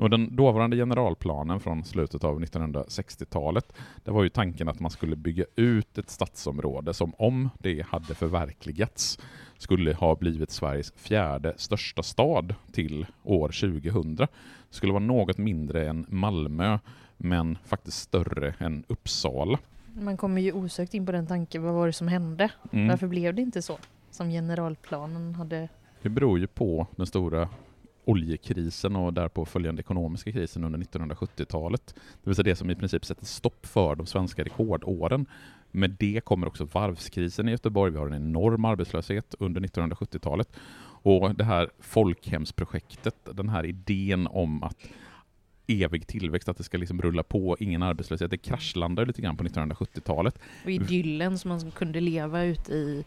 Och 0.00 0.10
den 0.10 0.36
dåvarande 0.36 0.76
generalplanen 0.76 1.60
från 1.60 1.84
slutet 1.84 2.24
av 2.24 2.40
1960-talet, 2.40 3.72
det 4.04 4.10
var 4.10 4.22
ju 4.22 4.28
tanken 4.28 4.68
att 4.68 4.80
man 4.80 4.90
skulle 4.90 5.16
bygga 5.16 5.44
ut 5.56 5.98
ett 5.98 6.10
stadsområde 6.10 6.94
som 6.94 7.14
om 7.18 7.50
det 7.58 7.86
hade 7.86 8.14
förverkligats 8.14 9.18
skulle 9.58 9.94
ha 9.94 10.14
blivit 10.14 10.50
Sveriges 10.50 10.92
fjärde 10.96 11.54
största 11.56 12.02
stad 12.02 12.54
till 12.72 13.06
år 13.22 13.48
2000. 13.48 14.16
Det 14.16 14.28
skulle 14.70 14.92
vara 14.92 15.04
något 15.04 15.38
mindre 15.38 15.88
än 15.88 16.06
Malmö, 16.08 16.78
men 17.16 17.58
faktiskt 17.64 17.98
större 17.98 18.54
än 18.58 18.84
Uppsala. 18.88 19.58
Man 19.94 20.16
kommer 20.16 20.40
ju 20.40 20.52
osökt 20.52 20.94
in 20.94 21.06
på 21.06 21.12
den 21.12 21.26
tanken, 21.26 21.62
vad 21.62 21.74
var 21.74 21.86
det 21.86 21.92
som 21.92 22.08
hände? 22.08 22.50
Mm. 22.72 22.88
Varför 22.88 23.06
blev 23.06 23.34
det 23.34 23.42
inte 23.42 23.62
så? 23.62 23.78
Som 24.10 24.28
generalplanen 24.28 25.34
hade... 25.34 25.68
Det 26.02 26.08
beror 26.08 26.38
ju 26.38 26.46
på 26.46 26.86
den 26.96 27.06
stora 27.06 27.48
oljekrisen 28.10 28.96
och 28.96 29.12
därpå 29.12 29.44
följande 29.44 29.80
ekonomiska 29.80 30.32
krisen 30.32 30.64
under 30.64 30.78
1970-talet. 30.78 31.94
Det 31.94 32.30
vill 32.30 32.34
säga 32.34 32.44
det 32.44 32.56
som 32.56 32.70
i 32.70 32.74
princip 32.74 33.04
sätter 33.04 33.26
stopp 33.26 33.66
för 33.66 33.94
de 33.94 34.06
svenska 34.06 34.44
rekordåren. 34.44 35.26
Med 35.70 35.90
det 35.90 36.24
kommer 36.24 36.46
också 36.46 36.64
varvskrisen 36.64 37.48
i 37.48 37.50
Göteborg. 37.50 37.92
Vi 37.92 37.98
har 37.98 38.06
en 38.06 38.14
enorm 38.14 38.64
arbetslöshet 38.64 39.34
under 39.38 39.60
1970-talet. 39.60 40.48
Och 41.02 41.34
det 41.34 41.44
här 41.44 41.70
folkhemsprojektet, 41.80 43.16
den 43.34 43.48
här 43.48 43.66
idén 43.66 44.26
om 44.26 44.62
att 44.62 44.76
evig 45.66 46.06
tillväxt, 46.06 46.48
att 46.48 46.56
det 46.56 46.64
ska 46.64 46.78
liksom 46.78 47.02
rulla 47.02 47.22
på, 47.22 47.56
ingen 47.60 47.82
arbetslöshet, 47.82 48.30
det 48.30 48.38
kraschlandar 48.38 49.06
lite 49.06 49.22
grann 49.22 49.36
på 49.36 49.44
1970-talet. 49.44 50.38
Och 50.64 50.70
idyllen 50.70 51.38
som 51.38 51.48
man 51.48 51.70
kunde 51.70 52.00
leva 52.00 52.44
ute 52.44 52.72
i 52.72 53.04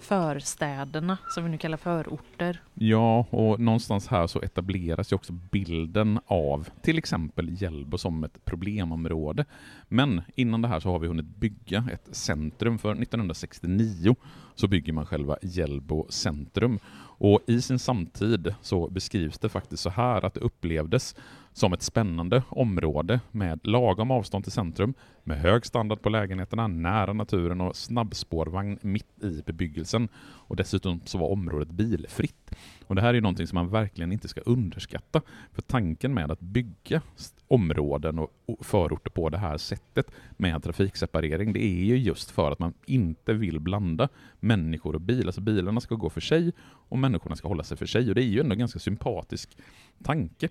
förstäderna, 0.00 1.18
som 1.28 1.44
vi 1.44 1.50
nu 1.50 1.58
kallar 1.58 1.76
förorter. 1.76 2.62
Ja, 2.74 3.26
och 3.30 3.60
någonstans 3.60 4.08
här 4.08 4.26
så 4.26 4.40
etableras 4.40 5.12
ju 5.12 5.14
också 5.14 5.32
bilden 5.32 6.20
av 6.26 6.68
till 6.82 6.98
exempel 6.98 7.62
Hjällbo 7.62 7.98
som 7.98 8.24
ett 8.24 8.44
problemområde. 8.44 9.44
Men 9.88 10.22
innan 10.34 10.62
det 10.62 10.68
här 10.68 10.80
så 10.80 10.90
har 10.90 10.98
vi 10.98 11.08
hunnit 11.08 11.26
bygga 11.26 11.84
ett 11.92 12.16
centrum. 12.16 12.78
För 12.78 12.92
1969 12.92 14.16
så 14.54 14.68
bygger 14.68 14.92
man 14.92 15.06
själva 15.06 15.36
Hjällbo 15.42 16.06
centrum. 16.08 16.78
Och 17.16 17.40
i 17.46 17.62
sin 17.62 17.78
samtid 17.78 18.54
så 18.60 18.88
beskrivs 18.88 19.38
det 19.38 19.48
faktiskt 19.48 19.82
så 19.82 19.90
här 19.90 20.24
att 20.24 20.34
det 20.34 20.40
upplevdes 20.40 21.16
som 21.54 21.72
ett 21.72 21.82
spännande 21.82 22.42
område 22.48 23.20
med 23.30 23.60
lagom 23.62 24.10
avstånd 24.10 24.44
till 24.44 24.52
centrum, 24.52 24.94
med 25.22 25.38
hög 25.38 25.66
standard 25.66 26.02
på 26.02 26.08
lägenheterna, 26.08 26.66
nära 26.66 27.12
naturen 27.12 27.60
och 27.60 27.76
snabbspårvagn 27.76 28.78
mitt 28.82 29.22
i 29.22 29.42
bebyggelsen. 29.46 30.08
Och 30.24 30.56
dessutom 30.56 31.00
så 31.04 31.18
var 31.18 31.28
området 31.28 31.70
bilfritt. 31.70 32.50
Och 32.86 32.94
det 32.94 33.00
här 33.00 33.08
är 33.08 33.14
ju 33.14 33.20
någonting 33.20 33.46
som 33.46 33.56
man 33.56 33.70
verkligen 33.70 34.12
inte 34.12 34.28
ska 34.28 34.40
underskatta. 34.40 35.22
För 35.52 35.62
tanken 35.62 36.14
med 36.14 36.30
att 36.30 36.40
bygga 36.40 37.02
områden 37.48 38.18
och 38.18 38.30
förorter 38.60 39.10
på 39.10 39.28
det 39.28 39.38
här 39.38 39.58
sättet 39.58 40.10
med 40.36 40.62
trafikseparering, 40.62 41.52
det 41.52 41.64
är 41.64 41.84
ju 41.84 41.96
just 41.96 42.30
för 42.30 42.52
att 42.52 42.58
man 42.58 42.74
inte 42.86 43.32
vill 43.32 43.60
blanda 43.60 44.08
människor 44.40 44.94
och 44.94 45.00
bilar. 45.00 45.26
Alltså 45.26 45.40
bilarna 45.40 45.80
ska 45.80 45.94
gå 45.94 46.10
för 46.10 46.20
sig 46.20 46.52
och 46.62 46.98
människorna 46.98 47.36
ska 47.36 47.48
hålla 47.48 47.64
sig 47.64 47.76
för 47.76 47.86
sig. 47.86 48.08
Och 48.08 48.14
det 48.14 48.22
är 48.22 48.26
ju 48.26 48.40
ändå 48.40 48.52
en 48.52 48.58
ganska 48.58 48.78
sympatisk 48.78 49.56
tanke. 50.02 50.48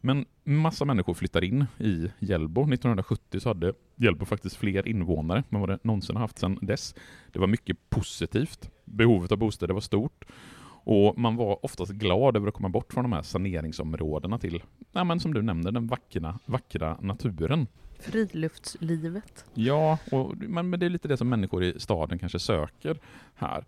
Men 0.00 0.26
massa 0.44 0.84
människor 0.84 1.14
flyttar 1.14 1.44
in 1.44 1.64
i 1.78 2.10
Hjällbo. 2.18 2.60
1970 2.60 3.40
så 3.40 3.48
hade 3.48 3.72
Hjällbo 3.96 4.24
faktiskt 4.24 4.56
fler 4.56 4.88
invånare 4.88 5.44
än 5.50 5.60
vad 5.60 5.68
det 5.68 5.78
någonsin 5.82 6.16
har 6.16 6.20
haft 6.20 6.38
sedan 6.38 6.58
dess. 6.62 6.94
Det 7.32 7.38
var 7.38 7.46
mycket 7.46 7.90
positivt. 7.90 8.70
Behovet 8.84 9.32
av 9.32 9.38
bostäder 9.38 9.74
var 9.74 9.80
stort. 9.80 10.24
Och 10.88 11.18
man 11.18 11.36
var 11.36 11.64
oftast 11.64 11.92
glad 11.92 12.36
över 12.36 12.48
att 12.48 12.54
komma 12.54 12.68
bort 12.68 12.92
från 12.92 13.04
de 13.04 13.12
här 13.12 13.22
saneringsområdena 13.22 14.38
till, 14.38 14.62
ja, 14.92 15.04
men 15.04 15.20
som 15.20 15.34
du 15.34 15.42
nämnde, 15.42 15.70
den 15.70 15.86
vackra, 15.86 16.38
vackra 16.46 16.98
naturen. 17.00 17.66
Friluftslivet. 17.98 19.44
Ja, 19.54 19.98
och, 20.12 20.36
men, 20.36 20.70
men 20.70 20.80
det 20.80 20.86
är 20.86 20.90
lite 20.90 21.08
det 21.08 21.16
som 21.16 21.28
människor 21.28 21.64
i 21.64 21.80
staden 21.80 22.18
kanske 22.18 22.38
söker 22.38 22.98
här. 23.34 23.64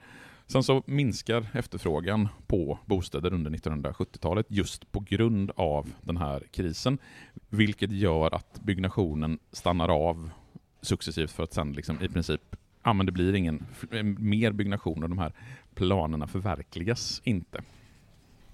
Sen 0.46 0.62
så 0.62 0.82
minskar 0.86 1.46
efterfrågan 1.52 2.28
på 2.46 2.78
bostäder 2.86 3.32
under 3.32 3.50
1970-talet 3.50 4.46
just 4.48 4.92
på 4.92 5.00
grund 5.00 5.50
av 5.56 5.92
den 6.00 6.16
här 6.16 6.42
krisen, 6.50 6.98
vilket 7.48 7.92
gör 7.92 8.34
att 8.34 8.60
byggnationen 8.60 9.38
stannar 9.52 9.88
av 9.88 10.30
successivt 10.82 11.30
för 11.30 11.42
att 11.42 11.52
sen 11.52 11.72
liksom 11.72 12.02
i 12.02 12.08
princip, 12.08 12.56
ja 12.84 12.92
men 12.92 13.06
det 13.06 13.12
blir 13.12 13.34
ingen 13.34 13.66
mer 14.18 14.52
byggnation 14.52 15.02
och 15.02 15.08
de 15.08 15.18
här 15.18 15.32
planerna 15.78 16.26
förverkligas 16.26 17.20
inte. 17.24 17.58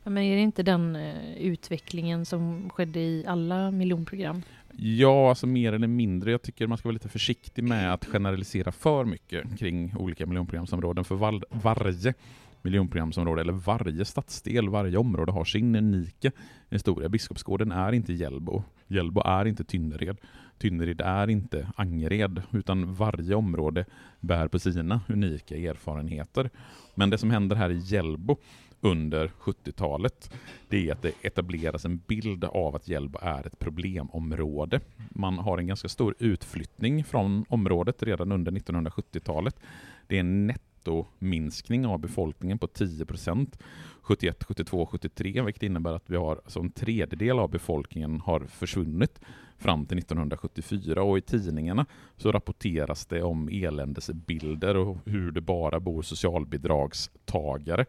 Ja, 0.05 0.11
Men 0.11 0.23
är 0.23 0.37
det 0.37 0.43
inte 0.43 0.63
den 0.63 0.97
eh, 0.97 1.37
utvecklingen 1.37 2.25
som 2.25 2.71
skedde 2.71 3.01
i 3.01 3.25
alla 3.27 3.71
miljonprogram? 3.71 4.43
Ja, 4.77 5.29
alltså 5.29 5.47
mer 5.47 5.73
eller 5.73 5.87
mindre. 5.87 6.31
Jag 6.31 6.43
tycker 6.43 6.67
man 6.67 6.79
ska 6.79 6.89
vara 6.89 6.93
lite 6.93 7.09
försiktig 7.09 7.65
med 7.65 7.93
att 7.95 8.05
generalisera 8.05 8.73
för 8.73 9.05
mycket 9.05 9.59
kring 9.59 9.97
olika 9.97 10.27
miljonprogramsområden. 10.27 11.05
För 11.05 11.15
val- 11.15 11.45
varje 11.51 12.15
miljonprogramsområde, 12.63 13.41
eller 13.41 13.53
varje 13.53 14.05
stadsdel, 14.05 14.69
varje 14.69 14.97
område 14.97 15.33
har 15.33 15.45
sin 15.45 15.77
unika 15.77 16.31
historia. 16.71 17.09
Biskopsgården 17.09 17.73
är 17.73 17.93
inte 17.93 18.13
Hjällbo. 18.13 18.63
Hjällbo 18.87 19.23
är 19.25 19.44
inte 19.44 19.64
Tynnered. 19.64 20.16
Tynnered 20.59 21.01
är 21.01 21.31
inte 21.31 21.70
Angered, 21.77 22.42
utan 22.51 22.94
varje 22.94 23.35
område 23.35 23.85
bär 24.20 24.49
på 24.49 24.59
sina 24.59 25.01
unika 25.09 25.57
erfarenheter. 25.57 26.51
Men 26.94 27.11
det 27.11 27.18
som 27.18 27.31
händer 27.31 27.57
här 27.57 27.70
i 27.70 27.79
Hjällbo 27.79 28.37
under 28.81 29.29
70-talet, 29.40 30.35
det 30.68 30.88
är 30.88 30.92
att 30.92 31.03
det 31.03 31.12
etableras 31.23 31.85
en 31.85 31.97
bild 32.07 32.44
av 32.44 32.77
att 32.77 32.88
Hjällbo 32.88 33.18
är 33.23 33.47
ett 33.47 33.59
problemområde. 33.59 34.81
Man 35.11 35.38
har 35.38 35.59
en 35.59 35.66
ganska 35.66 35.88
stor 35.88 36.14
utflyttning 36.18 37.05
från 37.05 37.44
området 37.49 38.03
redan 38.03 38.33
under 38.33 38.53
1970-talet. 38.53 39.61
Det 40.07 40.16
är 40.16 40.20
en 40.20 40.53
nettominskning 40.85 41.87
av 41.87 41.99
befolkningen 41.99 42.59
på 42.59 42.66
10 42.66 43.05
procent 43.05 43.59
71, 44.03 44.44
72, 44.44 44.87
73, 44.87 45.42
vilket 45.42 45.62
innebär 45.62 45.92
att 45.92 46.11
vi 46.11 46.16
har 46.16 46.37
alltså 46.37 46.61
en 46.61 46.70
tredjedel 46.70 47.38
av 47.38 47.51
befolkningen 47.51 48.20
har 48.20 48.40
försvunnit 48.40 49.20
fram 49.59 49.87
till 49.87 49.99
1974 49.99 51.03
och 51.03 51.18
i 51.18 51.20
tidningarna 51.20 51.87
så 52.16 52.33
rapporteras 52.33 53.07
det 53.07 53.23
om 53.23 53.49
eländesbilder 53.49 54.77
och 54.77 54.99
hur 55.05 55.31
det 55.31 55.40
bara 55.40 55.81
bor 55.81 56.03
socialbidragstagare. 56.03 57.87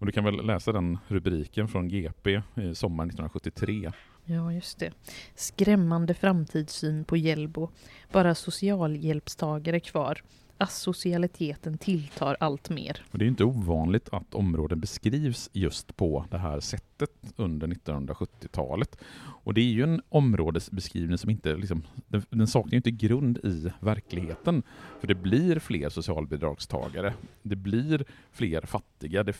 Och 0.00 0.06
du 0.06 0.12
kan 0.12 0.24
väl 0.24 0.46
läsa 0.46 0.72
den 0.72 0.98
rubriken 1.08 1.68
från 1.68 1.88
GP 1.88 2.42
i 2.54 2.74
sommaren 2.74 3.10
1973. 3.10 3.92
Ja, 4.24 4.52
just 4.52 4.78
det. 4.78 4.92
Skrämmande 5.34 6.14
framtidssyn 6.14 7.04
på 7.04 7.16
Hjällbo. 7.16 7.68
Bara 8.12 8.34
socialhjälpstagare 8.34 9.80
kvar. 9.80 10.22
Asocialiteten 10.58 11.78
tilltar 11.78 12.36
allt 12.40 12.70
mer. 12.70 13.02
Och 13.10 13.18
det 13.18 13.24
är 13.24 13.28
inte 13.28 13.44
ovanligt 13.44 14.08
att 14.12 14.34
områden 14.34 14.80
beskrivs 14.80 15.50
just 15.52 15.96
på 15.96 16.24
det 16.30 16.38
här 16.38 16.60
sättet 16.60 17.10
under 17.36 17.66
1970-talet. 17.66 18.96
Och 19.18 19.54
det 19.54 19.60
är 19.60 19.72
ju 19.72 19.82
en 19.82 20.02
områdesbeskrivning 20.08 21.18
som 21.18 21.30
inte, 21.30 21.56
liksom, 21.56 21.82
den, 22.08 22.22
den 22.30 22.46
saknar 22.46 22.76
inte 22.76 22.90
grund 22.90 23.38
i 23.38 23.70
verkligheten. 23.80 24.62
För 25.00 25.06
det 25.06 25.14
blir 25.14 25.58
fler 25.58 25.88
socialbidragstagare, 25.88 27.14
det 27.42 27.56
blir 27.56 28.04
fler 28.32 28.60
fattiga, 28.60 29.22
det 29.22 29.36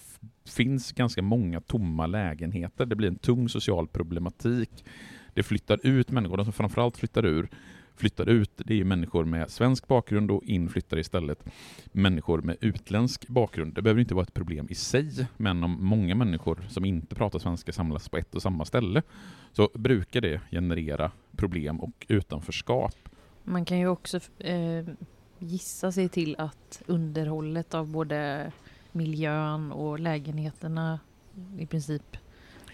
finns 0.49 0.93
ganska 0.93 1.23
många 1.23 1.61
tomma 1.61 2.07
lägenheter, 2.07 2.87
det 2.87 2.97
blir 2.97 3.09
en 3.09 3.19
tung 3.19 3.49
social 3.49 3.89
problematik. 3.89 4.85
Det 5.35 5.43
flyttar 5.43 5.81
ut 5.83 6.11
människor, 6.11 6.37
de 6.37 6.45
som 6.45 6.53
framförallt 6.53 6.97
flyttar 6.97 7.27
ur 7.27 7.49
flyttar 7.99 8.29
ut, 8.29 8.51
det 8.57 8.81
är 8.81 8.85
människor 8.85 9.25
med 9.25 9.51
svensk 9.51 9.89
bakgrund 9.89 10.31
och 10.31 10.45
inflyttar 10.45 10.99
istället 10.99 11.45
människor 11.93 12.43
med 12.43 12.57
utländsk 12.61 13.29
bakgrund. 13.29 13.75
Det 13.75 13.83
behöver 13.83 14.01
inte 14.01 14.15
vara 14.15 14.23
ett 14.23 14.35
problem 14.35 14.67
i 14.71 14.75
sig, 14.75 15.27
men 15.37 15.65
om 15.65 15.85
många 15.85 16.15
människor 16.15 16.67
som 16.69 16.85
inte 16.85 17.15
pratar 17.15 17.39
svenska 17.39 17.73
samlas 17.73 18.09
på 18.09 18.17
ett 18.17 18.35
och 18.35 18.43
samma 18.43 18.65
ställe 18.65 19.03
så 19.53 19.71
brukar 19.75 20.21
det 20.21 20.41
generera 20.51 21.11
problem 21.37 21.81
och 21.81 22.07
utanförskap. 22.09 22.95
Man 23.45 23.65
kan 23.65 23.79
ju 23.79 23.89
också 23.89 24.21
eh, 24.39 24.85
gissa 25.39 25.93
sig 25.93 26.09
till 26.09 26.37
att 26.39 26.83
underhållet 26.87 27.75
av 27.75 27.89
både 27.89 28.53
miljön 28.93 29.73
och 29.73 30.01
lägenheterna 30.01 31.01
i 31.59 31.67
princip 31.67 32.17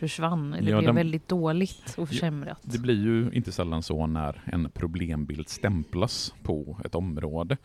försvann 0.05 0.55
eller 0.55 0.71
ja, 0.71 0.79
blev 0.79 0.87
de, 0.87 0.97
väldigt 0.97 1.29
dåligt 1.29 1.95
och 1.99 2.09
försämrat. 2.09 2.59
Det 2.63 2.79
blir 2.79 3.03
ju 3.03 3.31
inte 3.33 3.53
sällan 3.53 3.83
så 3.83 4.07
när 4.07 4.43
en 4.47 4.71
problembild 4.75 5.49
stämplas 5.49 6.35
på 6.43 6.79
ett 6.85 6.95
område. 6.95 7.57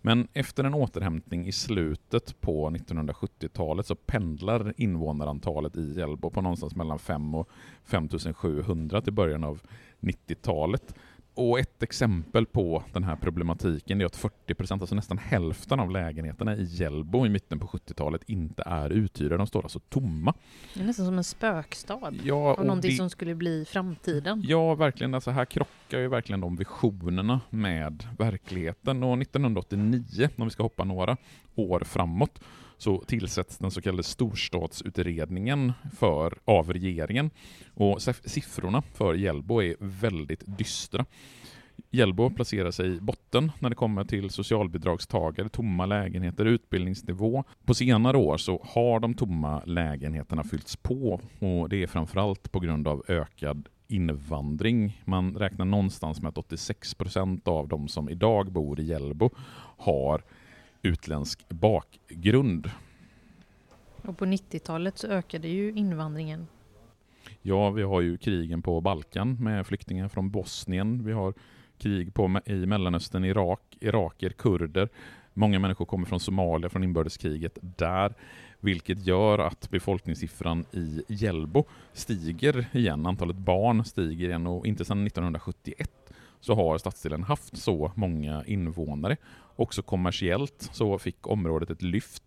Men 0.00 0.28
efter 0.32 0.64
en 0.64 0.74
återhämtning 0.74 1.46
i 1.46 1.52
slutet 1.52 2.40
på 2.40 2.70
1970-talet 2.70 3.86
så 3.86 3.94
pendlar 3.94 4.74
invånarantalet 4.76 5.76
i 5.76 5.94
Hjällbo 5.98 6.30
på 6.30 6.40
någonstans 6.40 6.76
mellan 6.76 6.98
5 6.98 7.34
och 7.34 7.48
5700 7.84 9.00
till 9.00 9.12
början 9.12 9.44
av 9.44 9.60
90-talet. 10.00 10.94
Och 11.34 11.58
ett 11.58 11.82
exempel 11.82 12.46
på 12.46 12.82
den 12.92 13.04
här 13.04 13.16
problematiken 13.16 14.00
är 14.00 14.04
att 14.04 14.16
40 14.16 14.54
procent, 14.54 14.82
alltså 14.82 14.94
nästan 14.94 15.18
hälften 15.18 15.80
av 15.80 15.90
lägenheterna 15.90 16.56
i 16.56 16.64
Hjällbo 16.64 17.26
i 17.26 17.28
mitten 17.28 17.58
på 17.58 17.66
70-talet 17.66 18.22
inte 18.26 18.62
är 18.66 18.90
uthyrda. 18.90 19.36
De 19.36 19.46
står 19.46 19.62
alltså 19.62 19.78
tomma. 19.78 20.34
Det 20.74 20.80
är 20.80 20.84
nästan 20.84 21.06
som 21.06 21.18
en 21.18 21.24
spökstad 21.24 22.14
ja, 22.22 22.56
av 22.58 22.64
någonting 22.64 22.90
det, 22.90 22.96
som 22.96 23.10
skulle 23.10 23.34
bli 23.34 23.64
framtiden. 23.64 24.42
Ja, 24.46 24.74
verkligen. 24.74 25.14
Alltså 25.14 25.30
här 25.30 25.44
krockar 25.44 25.98
ju 25.98 26.08
verkligen 26.08 26.40
de 26.40 26.56
visionerna 26.56 27.40
med 27.50 28.06
verkligheten. 28.18 29.02
Och 29.02 29.18
1989, 29.22 30.28
om 30.36 30.44
vi 30.44 30.50
ska 30.50 30.62
hoppa 30.62 30.84
några 30.84 31.16
år 31.54 31.80
framåt, 31.80 32.40
så 32.84 32.98
tillsätts 33.06 33.58
den 33.58 33.70
så 33.70 33.82
kallade 33.82 34.02
storstadsutredningen 34.02 35.72
för, 35.96 36.38
av 36.44 36.72
regeringen. 36.72 37.30
Och 37.74 38.02
siffrorna 38.02 38.82
för 38.82 39.14
Hjällbo 39.14 39.62
är 39.62 39.76
väldigt 39.78 40.42
dystra. 40.58 41.04
Hjällbo 41.90 42.30
placerar 42.30 42.70
sig 42.70 42.96
i 42.96 43.00
botten 43.00 43.52
när 43.58 43.70
det 43.70 43.76
kommer 43.76 44.04
till 44.04 44.30
socialbidragstagare, 44.30 45.48
tomma 45.48 45.86
lägenheter, 45.86 46.44
utbildningsnivå. 46.44 47.44
På 47.64 47.74
senare 47.74 48.16
år 48.16 48.36
så 48.36 48.62
har 48.64 49.00
de 49.00 49.14
tomma 49.14 49.62
lägenheterna 49.64 50.44
fyllts 50.44 50.76
på 50.76 51.20
och 51.38 51.68
det 51.68 51.82
är 51.82 51.86
framförallt 51.86 52.52
på 52.52 52.60
grund 52.60 52.88
av 52.88 53.04
ökad 53.08 53.68
invandring. 53.88 55.00
Man 55.04 55.34
räknar 55.34 55.64
någonstans 55.64 56.20
med 56.20 56.28
att 56.28 56.38
86 56.38 56.94
procent 56.94 57.48
av 57.48 57.68
de 57.68 57.88
som 57.88 58.08
idag 58.08 58.52
bor 58.52 58.80
i 58.80 58.84
Hjällbo 58.84 59.30
har 59.78 60.22
utländsk 60.84 61.48
bakgrund. 61.48 62.70
Och 64.02 64.18
på 64.18 64.24
90-talet 64.24 64.98
så 64.98 65.06
ökade 65.06 65.48
ju 65.48 65.72
invandringen. 65.72 66.46
Ja, 67.42 67.70
vi 67.70 67.82
har 67.82 68.00
ju 68.00 68.18
krigen 68.18 68.62
på 68.62 68.80
Balkan 68.80 69.36
med 69.40 69.66
flyktingar 69.66 70.08
från 70.08 70.30
Bosnien. 70.30 71.04
Vi 71.04 71.12
har 71.12 71.34
krig 71.78 72.14
på, 72.14 72.40
i 72.46 72.66
Mellanöstern, 72.66 73.24
Irak, 73.24 73.76
iraker, 73.80 74.30
kurder. 74.30 74.88
Många 75.32 75.58
människor 75.58 75.84
kommer 75.84 76.06
från 76.06 76.20
Somalia, 76.20 76.68
från 76.68 76.84
inbördeskriget 76.84 77.58
där, 77.60 78.14
vilket 78.60 79.06
gör 79.06 79.38
att 79.38 79.70
befolkningssiffran 79.70 80.64
i 80.72 81.02
Hjällbo 81.08 81.64
stiger 81.92 82.66
igen. 82.72 83.06
Antalet 83.06 83.36
barn 83.36 83.84
stiger 83.84 84.28
igen 84.28 84.46
och 84.46 84.66
inte 84.66 84.84
sedan 84.84 85.06
1971 85.06 86.03
så 86.44 86.54
har 86.54 86.78
stadsdelen 86.78 87.22
haft 87.22 87.56
så 87.56 87.92
många 87.94 88.44
invånare. 88.44 89.16
Också 89.56 89.82
kommersiellt 89.82 90.70
så 90.72 90.98
fick 90.98 91.26
området 91.26 91.70
ett 91.70 91.82
lyft. 91.82 92.22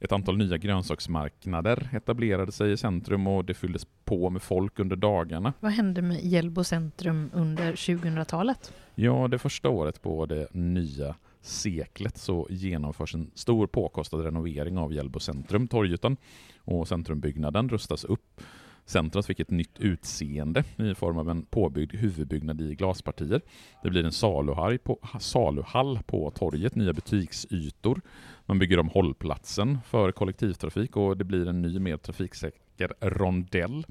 Ett 0.00 0.12
antal 0.12 0.36
nya 0.36 0.56
grönsaksmarknader 0.56 1.88
etablerade 1.92 2.52
sig 2.52 2.72
i 2.72 2.76
centrum 2.76 3.26
och 3.26 3.44
det 3.44 3.54
fylldes 3.54 3.86
på 4.04 4.30
med 4.30 4.42
folk 4.42 4.78
under 4.78 4.96
dagarna. 4.96 5.52
Vad 5.60 5.72
hände 5.72 6.02
med 6.02 6.24
Hjällbo 6.24 6.64
centrum 6.64 7.30
under 7.34 7.72
2000-talet? 7.72 8.72
Ja, 8.94 9.28
det 9.28 9.38
första 9.38 9.68
året 9.68 10.02
på 10.02 10.26
det 10.26 10.48
nya 10.52 11.14
seklet 11.40 12.18
så 12.18 12.46
genomförs 12.50 13.14
en 13.14 13.30
stor 13.34 13.66
påkostad 13.66 14.24
renovering 14.24 14.78
av 14.78 14.92
Hjällbo 14.92 15.20
centrum, 15.20 15.68
Torgytan, 15.68 16.16
och 16.64 16.88
centrumbyggnaden 16.88 17.68
rustas 17.68 18.04
upp 18.04 18.40
Centrat 18.88 19.26
fick 19.26 19.40
ett 19.40 19.50
nytt 19.50 19.78
utseende 19.78 20.64
i 20.76 20.94
form 20.94 21.18
av 21.18 21.30
en 21.30 21.42
påbyggd 21.42 21.94
huvudbyggnad 21.94 22.60
i 22.60 22.74
glaspartier. 22.74 23.40
Det 23.82 23.90
blir 23.90 24.04
en 24.04 24.12
saluhall 24.12 24.78
på, 24.78 24.98
saluhall 25.20 25.98
på 26.06 26.30
torget, 26.30 26.74
nya 26.74 26.92
butiksytor. 26.92 28.00
Man 28.46 28.58
bygger 28.58 28.78
om 28.78 28.88
hållplatsen 28.88 29.78
för 29.86 30.12
kollektivtrafik 30.12 30.96
och 30.96 31.16
det 31.16 31.24
blir 31.24 31.48
en 31.48 31.62
ny 31.62 31.78
mer 31.78 31.96
trafiksäker 31.96 32.92
rondell. 33.00 33.86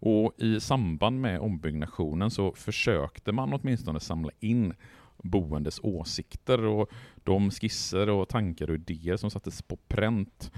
Och 0.00 0.34
I 0.38 0.60
samband 0.60 1.20
med 1.20 1.40
ombyggnationen 1.40 2.30
så 2.30 2.52
försökte 2.52 3.32
man 3.32 3.52
åtminstone 3.52 4.00
samla 4.00 4.30
in 4.40 4.74
boendes 5.22 5.80
åsikter 5.82 6.64
och 6.64 6.90
de 7.24 7.50
skisser 7.50 8.08
och 8.08 8.28
tankar 8.28 8.70
och 8.70 8.74
idéer 8.74 9.16
som 9.16 9.30
sattes 9.30 9.62
på 9.62 9.76
pränt 9.76 10.52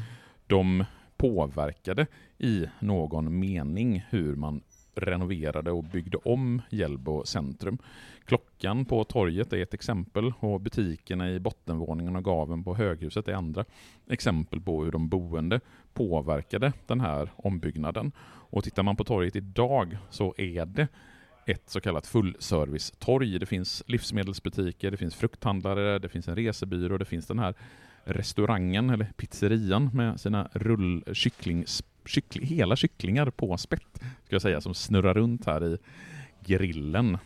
de 0.47 0.85
påverkade 1.21 2.07
i 2.39 2.67
någon 2.79 3.39
mening 3.39 4.07
hur 4.11 4.37
man 4.37 4.63
renoverade 4.95 5.71
och 5.71 5.85
byggde 5.85 6.17
om 6.17 6.63
Hjällbo 6.71 7.25
centrum. 7.25 7.79
Klockan 8.25 8.85
på 8.85 9.05
torget 9.05 9.53
är 9.53 9.63
ett 9.63 9.75
exempel 9.75 10.33
och 10.41 10.61
butikerna 10.61 11.31
i 11.31 11.41
bottenvåningen 11.41 12.17
och 12.17 12.25
gaven 12.25 12.65
på 12.65 12.75
höghuset 12.75 13.29
är 13.29 13.33
andra 13.33 13.65
exempel 14.11 14.61
på 14.61 14.85
hur 14.85 14.93
de 14.93 15.09
boende 15.09 15.61
påverkade 15.93 16.73
den 16.87 17.01
här 17.01 17.31
ombyggnaden. 17.37 18.13
Och 18.27 18.65
tittar 18.65 18.83
man 18.83 18.97
på 18.97 19.05
torget 19.05 19.37
idag 19.37 19.97
så 20.11 20.35
är 20.39 20.67
det 20.67 20.89
ett 21.47 21.71
så 21.71 21.81
kallat 21.81 22.07
fullservicetorg. 22.07 23.39
Det 23.39 23.47
finns 23.47 23.83
livsmedelsbutiker, 23.87 24.91
det 24.91 24.97
finns 24.97 25.15
frukthandlare, 25.15 25.99
det 25.99 26.09
finns 26.09 26.29
en 26.29 26.37
resebyrå, 26.37 26.99
det 26.99 27.05
finns 27.05 27.27
den 27.27 27.39
här 27.39 27.55
restaurangen 28.05 28.91
eller 28.91 29.13
pizzerian 29.17 29.91
med 29.93 30.21
sina 30.21 30.49
rull 30.53 31.05
kyckling, 31.13 31.65
kyckling, 32.05 32.47
hela 32.47 32.77
kycklingar 32.77 33.31
på 33.31 33.57
spett 33.57 34.01
ska 34.25 34.35
jag 34.35 34.43
säga, 34.43 34.61
som 34.61 34.75
snurrar 34.75 35.15
runt 35.15 35.47
här 35.47 35.65
i 35.65 35.79
grillen. 36.47 37.19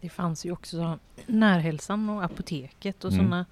Det 0.00 0.08
fanns 0.08 0.46
ju 0.46 0.52
också 0.52 0.98
närhälsan 1.26 2.10
och 2.10 2.24
apoteket 2.24 3.04
och 3.04 3.12
mm. 3.12 3.24
sådana 3.24 3.46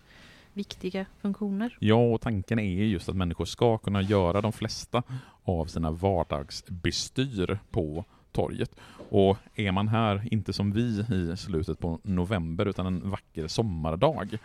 viktiga 0.53 1.07
funktioner. 1.21 1.77
Ja, 1.81 1.95
och 2.15 2.21
tanken 2.21 2.59
är 2.59 2.85
just 2.85 3.09
att 3.09 3.17
människor 3.17 3.45
ska 3.45 3.79
kunna 3.79 4.03
göra 4.03 4.41
de 4.41 4.53
flesta 4.53 5.03
av 5.45 5.67
sina 5.67 5.91
vardagsbestyr 5.91 7.59
på 7.71 8.05
torget. 8.33 8.77
Och 9.11 9.37
är 9.55 9.73
man 9.73 9.89
här, 9.89 10.29
inte 10.31 10.53
som 10.53 10.73
vi 10.73 11.05
i 11.11 11.37
slutet 11.37 11.79
på 11.79 12.01
november, 12.03 12.67
utan 12.67 12.87
en 12.87 13.11
vacker 13.11 13.47
sommardag, 13.47 14.39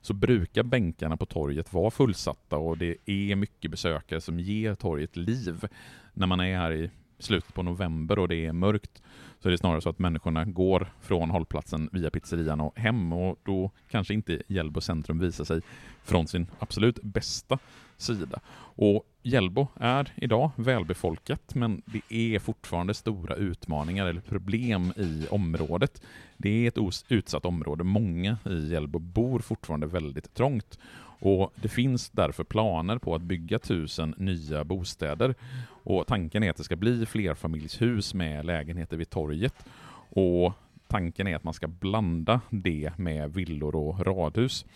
så 0.00 0.14
brukar 0.14 0.62
bänkarna 0.62 1.16
på 1.16 1.26
torget 1.26 1.72
vara 1.72 1.90
fullsatta 1.90 2.56
och 2.56 2.78
det 2.78 2.96
är 3.06 3.36
mycket 3.36 3.70
besökare 3.70 4.20
som 4.20 4.40
ger 4.40 4.74
torget 4.74 5.16
liv. 5.16 5.66
När 6.12 6.26
man 6.26 6.40
är 6.40 6.56
här 6.56 6.72
i 6.72 6.90
slutet 7.18 7.54
på 7.54 7.62
november 7.62 8.18
och 8.18 8.28
det 8.28 8.46
är 8.46 8.52
mörkt 8.52 9.02
så 9.38 9.48
är 9.48 9.50
det 9.50 9.58
snarare 9.58 9.80
så 9.80 9.88
att 9.88 9.98
människorna 9.98 10.44
går 10.44 10.88
från 11.00 11.30
hållplatsen 11.30 11.88
via 11.92 12.10
pizzerian 12.10 12.60
och 12.60 12.78
hem 12.78 13.12
och 13.12 13.40
då 13.44 13.70
kanske 13.90 14.14
inte 14.14 14.42
Hjällbo 14.46 14.80
centrum 14.80 15.18
visar 15.18 15.44
sig 15.44 15.60
från 16.04 16.26
sin 16.26 16.46
absolut 16.58 17.02
bästa 17.02 17.58
sida. 17.96 18.40
Och 18.58 19.04
Hjällbo 19.22 19.66
är 19.80 20.12
idag 20.16 20.50
välbefolkat 20.56 21.54
men 21.54 21.82
det 21.86 22.14
är 22.34 22.38
fortfarande 22.38 22.94
stora 22.94 23.34
utmaningar 23.34 24.06
eller 24.06 24.20
problem 24.20 24.92
i 24.96 25.26
området. 25.30 26.02
Det 26.36 26.48
är 26.64 26.68
ett 26.68 27.02
utsatt 27.08 27.44
område. 27.44 27.84
Många 27.84 28.38
i 28.50 28.68
Hjällbo 28.72 28.98
bor 28.98 29.38
fortfarande 29.38 29.86
väldigt 29.86 30.34
trångt 30.34 30.78
och 31.18 31.52
Det 31.54 31.68
finns 31.68 32.10
därför 32.10 32.44
planer 32.44 32.98
på 32.98 33.14
att 33.14 33.22
bygga 33.22 33.58
tusen 33.58 34.14
nya 34.18 34.64
bostäder. 34.64 35.34
Och 35.68 36.06
Tanken 36.06 36.42
är 36.42 36.50
att 36.50 36.56
det 36.56 36.64
ska 36.64 36.76
bli 36.76 37.06
flerfamiljshus 37.06 38.14
med 38.14 38.44
lägenheter 38.44 38.96
vid 38.96 39.10
torget. 39.10 39.54
Och 40.08 40.52
Tanken 40.88 41.26
är 41.26 41.36
att 41.36 41.44
man 41.44 41.54
ska 41.54 41.68
blanda 41.68 42.40
det 42.50 42.90
med 42.98 43.34
villor 43.34 43.76
och 43.76 44.06
radhus. 44.06 44.66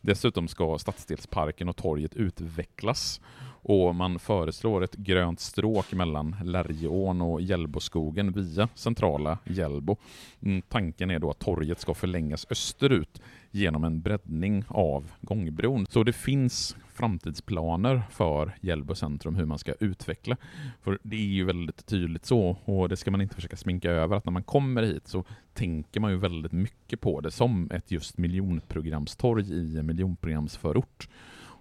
Dessutom 0.00 0.48
ska 0.48 0.78
stadsdelsparken 0.78 1.68
och 1.68 1.76
torget 1.76 2.14
utvecklas 2.14 3.20
och 3.62 3.94
man 3.94 4.18
föreslår 4.18 4.84
ett 4.84 4.94
grönt 4.94 5.40
stråk 5.40 5.92
mellan 5.92 6.36
Lärjeån 6.44 7.20
och 7.20 7.40
Hjällboskogen 7.40 8.32
via 8.32 8.68
centrala 8.74 9.38
Hjällbo. 9.44 9.96
Mm, 10.42 10.62
tanken 10.62 11.10
är 11.10 11.18
då 11.18 11.30
att 11.30 11.38
torget 11.38 11.80
ska 11.80 11.94
förlängas 11.94 12.46
österut 12.50 13.22
genom 13.50 13.84
en 13.84 14.00
breddning 14.00 14.64
av 14.68 15.10
gångbron. 15.20 15.86
Så 15.90 16.04
det 16.04 16.12
finns 16.12 16.76
framtidsplaner 16.88 18.02
för 18.10 18.52
Hjällbo 18.60 18.94
centrum 18.94 19.34
hur 19.34 19.46
man 19.46 19.58
ska 19.58 19.72
utveckla. 19.80 20.36
För 20.82 20.98
det 21.02 21.16
är 21.16 21.20
ju 21.20 21.44
väldigt 21.44 21.86
tydligt 21.86 22.26
så, 22.26 22.56
och 22.64 22.88
det 22.88 22.96
ska 22.96 23.10
man 23.10 23.20
inte 23.20 23.34
försöka 23.34 23.56
sminka 23.56 23.90
över, 23.90 24.16
att 24.16 24.24
när 24.24 24.32
man 24.32 24.42
kommer 24.42 24.82
hit 24.82 25.06
så 25.06 25.24
tänker 25.54 26.00
man 26.00 26.10
ju 26.10 26.16
väldigt 26.16 26.52
mycket 26.52 27.00
på 27.00 27.20
det 27.20 27.30
som 27.30 27.70
ett 27.70 27.90
just 27.90 28.18
miljonprogramstorg 28.18 29.52
i 29.52 29.78
en 29.78 29.86
miljonprogramsförort. 29.86 31.08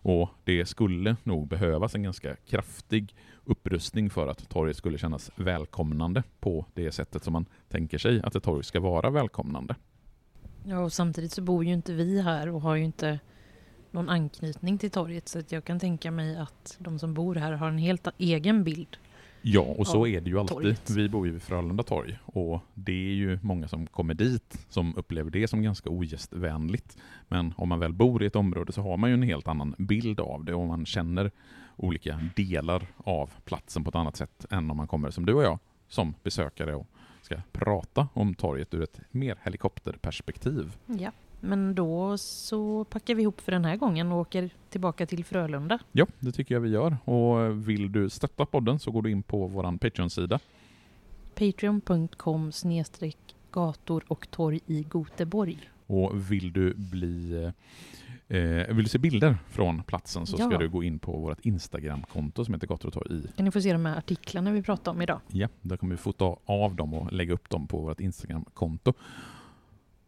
Och 0.02 0.30
det 0.43 0.65
skulle 0.65 1.15
nog 1.23 1.47
behövas 1.47 1.95
en 1.95 2.04
ganska 2.04 2.36
kraftig 2.36 3.15
upprustning 3.45 4.10
för 4.10 4.28
att 4.28 4.50
torget 4.50 4.78
skulle 4.78 4.97
kännas 4.97 5.32
välkomnande 5.36 6.23
på 6.39 6.65
det 6.73 6.91
sättet 6.91 7.23
som 7.23 7.34
man 7.34 7.45
tänker 7.69 7.97
sig 7.97 8.21
att 8.21 8.36
ett 8.36 8.43
torg 8.43 8.63
ska 8.63 8.80
vara 8.80 9.10
välkomnande. 9.10 9.76
Ja, 10.69 10.80
och 10.80 10.93
samtidigt 10.93 11.32
så 11.32 11.41
bor 11.41 11.65
ju 11.65 11.73
inte 11.73 11.93
vi 11.93 12.21
här 12.21 12.49
och 12.49 12.62
har 12.62 12.75
ju 12.75 12.84
inte 12.84 13.19
någon 13.91 14.10
anknytning 14.10 14.77
till 14.77 14.91
torget 14.91 15.27
så 15.27 15.39
att 15.39 15.51
jag 15.51 15.65
kan 15.65 15.80
tänka 15.80 16.12
mig 16.12 16.38
att 16.38 16.77
de 16.80 16.99
som 16.99 17.13
bor 17.13 17.36
här 17.36 17.51
har 17.51 17.67
en 17.67 17.77
helt 17.77 18.08
egen 18.17 18.63
bild 18.63 18.97
Ja, 19.41 19.62
och 19.62 19.88
så 19.88 20.08
är 20.08 20.21
det 20.21 20.30
ju 20.30 20.39
alltid. 20.39 20.58
Torget. 20.58 20.89
Vi 20.89 21.10
bor 21.10 21.27
ju 21.27 21.34
vid 21.34 21.41
Frölunda 21.41 21.84
torg 21.84 22.17
och 22.25 22.62
det 22.73 23.10
är 23.10 23.13
ju 23.13 23.39
många 23.41 23.67
som 23.67 23.88
kommer 23.88 24.13
dit 24.13 24.65
som 24.69 24.95
upplever 24.95 25.32
det 25.32 25.47
som 25.47 25.62
ganska 25.62 25.89
ogästvänligt. 25.89 26.97
Men 27.27 27.53
om 27.58 27.69
man 27.69 27.80
väl 27.80 27.93
bor 27.93 28.23
i 28.23 28.25
ett 28.25 28.36
område 28.36 28.71
så 28.71 28.82
har 28.82 28.97
man 28.97 29.10
ju 29.10 29.13
en 29.13 29.23
helt 29.23 29.47
annan 29.47 29.75
bild 29.77 30.19
av 30.19 30.45
det 30.45 30.53
och 30.53 30.67
man 30.67 30.86
känner 30.86 31.32
olika 31.75 32.19
delar 32.36 32.88
av 32.97 33.30
platsen 33.45 33.84
på 33.84 33.89
ett 33.89 33.95
annat 33.95 34.15
sätt 34.15 34.45
än 34.49 34.71
om 34.71 34.77
man 34.77 34.88
kommer 34.88 35.12
som 35.12 35.25
du 35.25 35.34
och 35.34 35.43
jag 35.43 35.60
som 35.88 36.13
besökare 36.23 36.75
och 36.75 36.88
ska 37.27 37.41
prata 37.51 38.07
om 38.13 38.33
torget 38.33 38.73
ur 38.73 38.83
ett 38.83 38.99
mer 39.11 39.37
helikopterperspektiv. 39.43 40.77
Ja. 40.85 41.11
Men 41.39 41.75
då 41.75 42.17
så 42.17 42.83
packar 42.83 43.15
vi 43.15 43.21
ihop 43.21 43.41
för 43.41 43.51
den 43.51 43.65
här 43.65 43.75
gången 43.75 44.11
och 44.11 44.19
åker 44.19 44.49
tillbaka 44.69 45.05
till 45.05 45.25
Frölunda. 45.25 45.79
Ja, 45.91 46.05
det 46.19 46.31
tycker 46.31 46.55
jag 46.55 46.61
vi 46.61 46.69
gör. 46.69 46.97
Och 47.03 47.69
vill 47.69 47.91
du 47.91 48.09
stötta 48.09 48.45
podden 48.45 48.79
så 48.79 48.91
går 48.91 49.01
du 49.01 49.11
in 49.11 49.23
på 49.23 49.47
vår 49.47 49.77
Patreon-sida. 49.77 50.39
Patreon.com 51.35 52.51
gator 53.51 54.03
och 54.07 54.31
torg 54.31 54.59
i 54.65 54.83
Goteborg. 54.83 55.69
Och 55.88 56.32
vill 56.32 56.54
du 56.54 56.73
bli 56.73 57.43
eh, 58.28 58.76
vill 58.76 58.84
du 58.84 58.89
se 58.89 58.97
bilder 58.97 59.38
från 59.50 59.84
platsen 59.84 60.26
så 60.26 60.36
ja. 60.39 60.50
ska 60.50 60.58
du 60.58 60.69
gå 60.69 60.84
in 60.84 61.00
på 61.00 61.17
vårt 61.17 61.45
Instagram-konto 61.45 62.45
som 62.45 62.54
heter 62.54 62.67
Gator 62.67 62.88
och 62.88 62.93
torg 62.93 63.15
i. 63.15 63.28
Kan 63.36 63.45
ni 63.45 63.52
få 63.52 63.62
se 63.62 63.73
de 63.73 63.86
här 63.86 63.97
artiklarna 63.97 64.52
vi 64.52 64.62
pratade 64.62 64.95
om 64.95 65.02
idag? 65.02 65.19
Ja, 65.28 65.47
där 65.62 65.78
kommer 65.78 65.95
vi 65.95 65.97
fota 65.97 66.36
av 66.45 66.76
dem 66.76 66.93
och 66.93 67.13
lägga 67.13 67.34
upp 67.34 67.50
dem 67.50 67.67
på 67.67 67.82
vårt 67.82 68.00
Instagram-konto. 68.00 68.93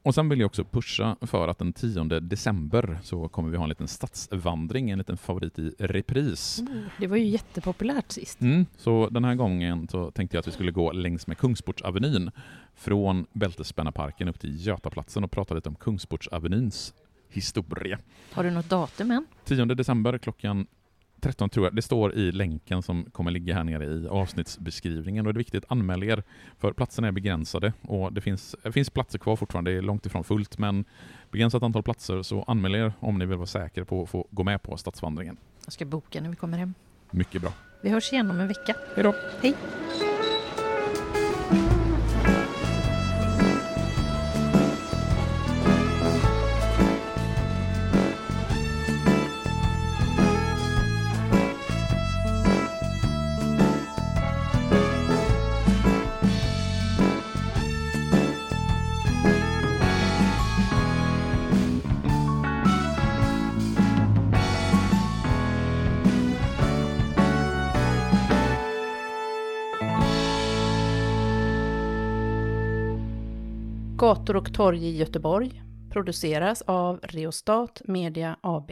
Och 0.03 0.15
sen 0.15 0.29
vill 0.29 0.39
jag 0.39 0.45
också 0.47 0.63
pusha 0.63 1.15
för 1.21 1.47
att 1.47 1.57
den 1.57 1.73
10 1.73 2.03
december 2.03 2.99
så 3.03 3.27
kommer 3.27 3.49
vi 3.49 3.57
ha 3.57 3.63
en 3.63 3.69
liten 3.69 3.87
stadsvandring, 3.87 4.89
en 4.89 4.97
liten 4.97 5.17
favorit 5.17 5.59
i 5.59 5.75
repris. 5.79 6.59
Mm, 6.59 6.83
det 6.99 7.07
var 7.07 7.17
ju 7.17 7.25
jättepopulärt 7.25 8.11
sist. 8.11 8.41
Mm, 8.41 8.65
så 8.77 9.09
den 9.09 9.23
här 9.23 9.35
gången 9.35 9.87
så 9.87 10.11
tänkte 10.11 10.37
jag 10.37 10.39
att 10.39 10.47
vi 10.47 10.51
skulle 10.51 10.71
gå 10.71 10.91
längs 10.91 11.27
med 11.27 11.37
Kungsportsavenyn 11.37 12.31
från 12.75 13.25
Bältespännarparken 13.33 14.27
upp 14.27 14.39
till 14.39 14.67
Götaplatsen 14.67 15.23
och 15.23 15.31
prata 15.31 15.55
lite 15.55 15.69
om 15.69 15.75
Kungsportsavenyns 15.75 16.93
historia. 17.29 17.99
Har 18.31 18.43
du 18.43 18.51
något 18.51 18.69
datum 18.69 19.11
än? 19.11 19.25
10 19.45 19.65
december 19.65 20.17
klockan 20.17 20.67
13 21.21 21.49
tror 21.49 21.65
jag. 21.65 21.75
Det 21.75 21.81
står 21.81 22.15
i 22.15 22.31
länken 22.31 22.81
som 22.81 23.03
kommer 23.11 23.31
ligga 23.31 23.53
här 23.53 23.63
nere 23.63 23.85
i 23.85 24.07
avsnittsbeskrivningen 24.07 25.27
och 25.27 25.33
det 25.33 25.37
är 25.37 25.39
viktigt 25.39 25.63
att 25.63 25.71
anmäla 25.71 26.05
er 26.05 26.23
för 26.57 26.73
platserna 26.73 27.07
är 27.07 27.11
begränsade 27.11 27.73
och 27.81 28.13
det 28.13 28.21
finns, 28.21 28.55
det 28.63 28.71
finns 28.71 28.89
platser 28.89 29.19
kvar 29.19 29.35
fortfarande, 29.35 29.71
det 29.71 29.77
är 29.77 29.81
långt 29.81 30.05
ifrån 30.05 30.23
fullt 30.23 30.57
men 30.57 30.85
begränsat 31.31 31.63
antal 31.63 31.83
platser 31.83 32.23
så 32.23 32.43
anmäl 32.43 32.75
er 32.75 32.93
om 32.99 33.19
ni 33.19 33.25
vill 33.25 33.37
vara 33.37 33.47
säkra 33.47 33.85
på 33.85 34.03
att 34.03 34.09
få 34.09 34.27
gå 34.31 34.43
med 34.43 34.61
på 34.61 34.77
stadsvandringen. 34.77 35.37
Jag 35.65 35.73
ska 35.73 35.85
boka 35.85 36.21
när 36.21 36.29
vi 36.29 36.35
kommer 36.35 36.57
hem. 36.57 36.73
Mycket 37.11 37.41
bra. 37.41 37.53
Vi 37.81 37.89
hörs 37.89 38.13
igen 38.13 38.31
om 38.31 38.39
en 38.39 38.47
vecka. 38.47 38.75
Hej 38.95 39.03
då. 39.03 39.15
Hej. 39.41 39.55
Gator 73.99 74.35
och 74.35 74.53
torg 74.53 74.85
i 74.85 74.97
Göteborg 74.97 75.63
produceras 75.89 76.61
av 76.61 76.99
Reostat 77.03 77.81
Media 77.85 78.37
AB. 78.41 78.71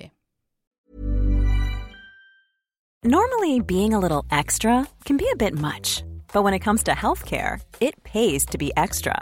Normally 3.04 3.62
being 3.68 3.94
a 3.94 4.00
little 4.00 4.40
extra 4.40 4.86
can 5.04 5.18
be 5.18 5.26
a 5.34 5.38
bit 5.40 5.54
much, 5.54 6.04
but 6.34 6.44
when 6.44 6.54
it 6.54 6.64
comes 6.64 6.84
to 6.84 6.92
healthcare, 6.92 7.60
it 7.80 8.04
pays 8.04 8.46
to 8.46 8.58
be 8.58 8.72
extra. 8.76 9.22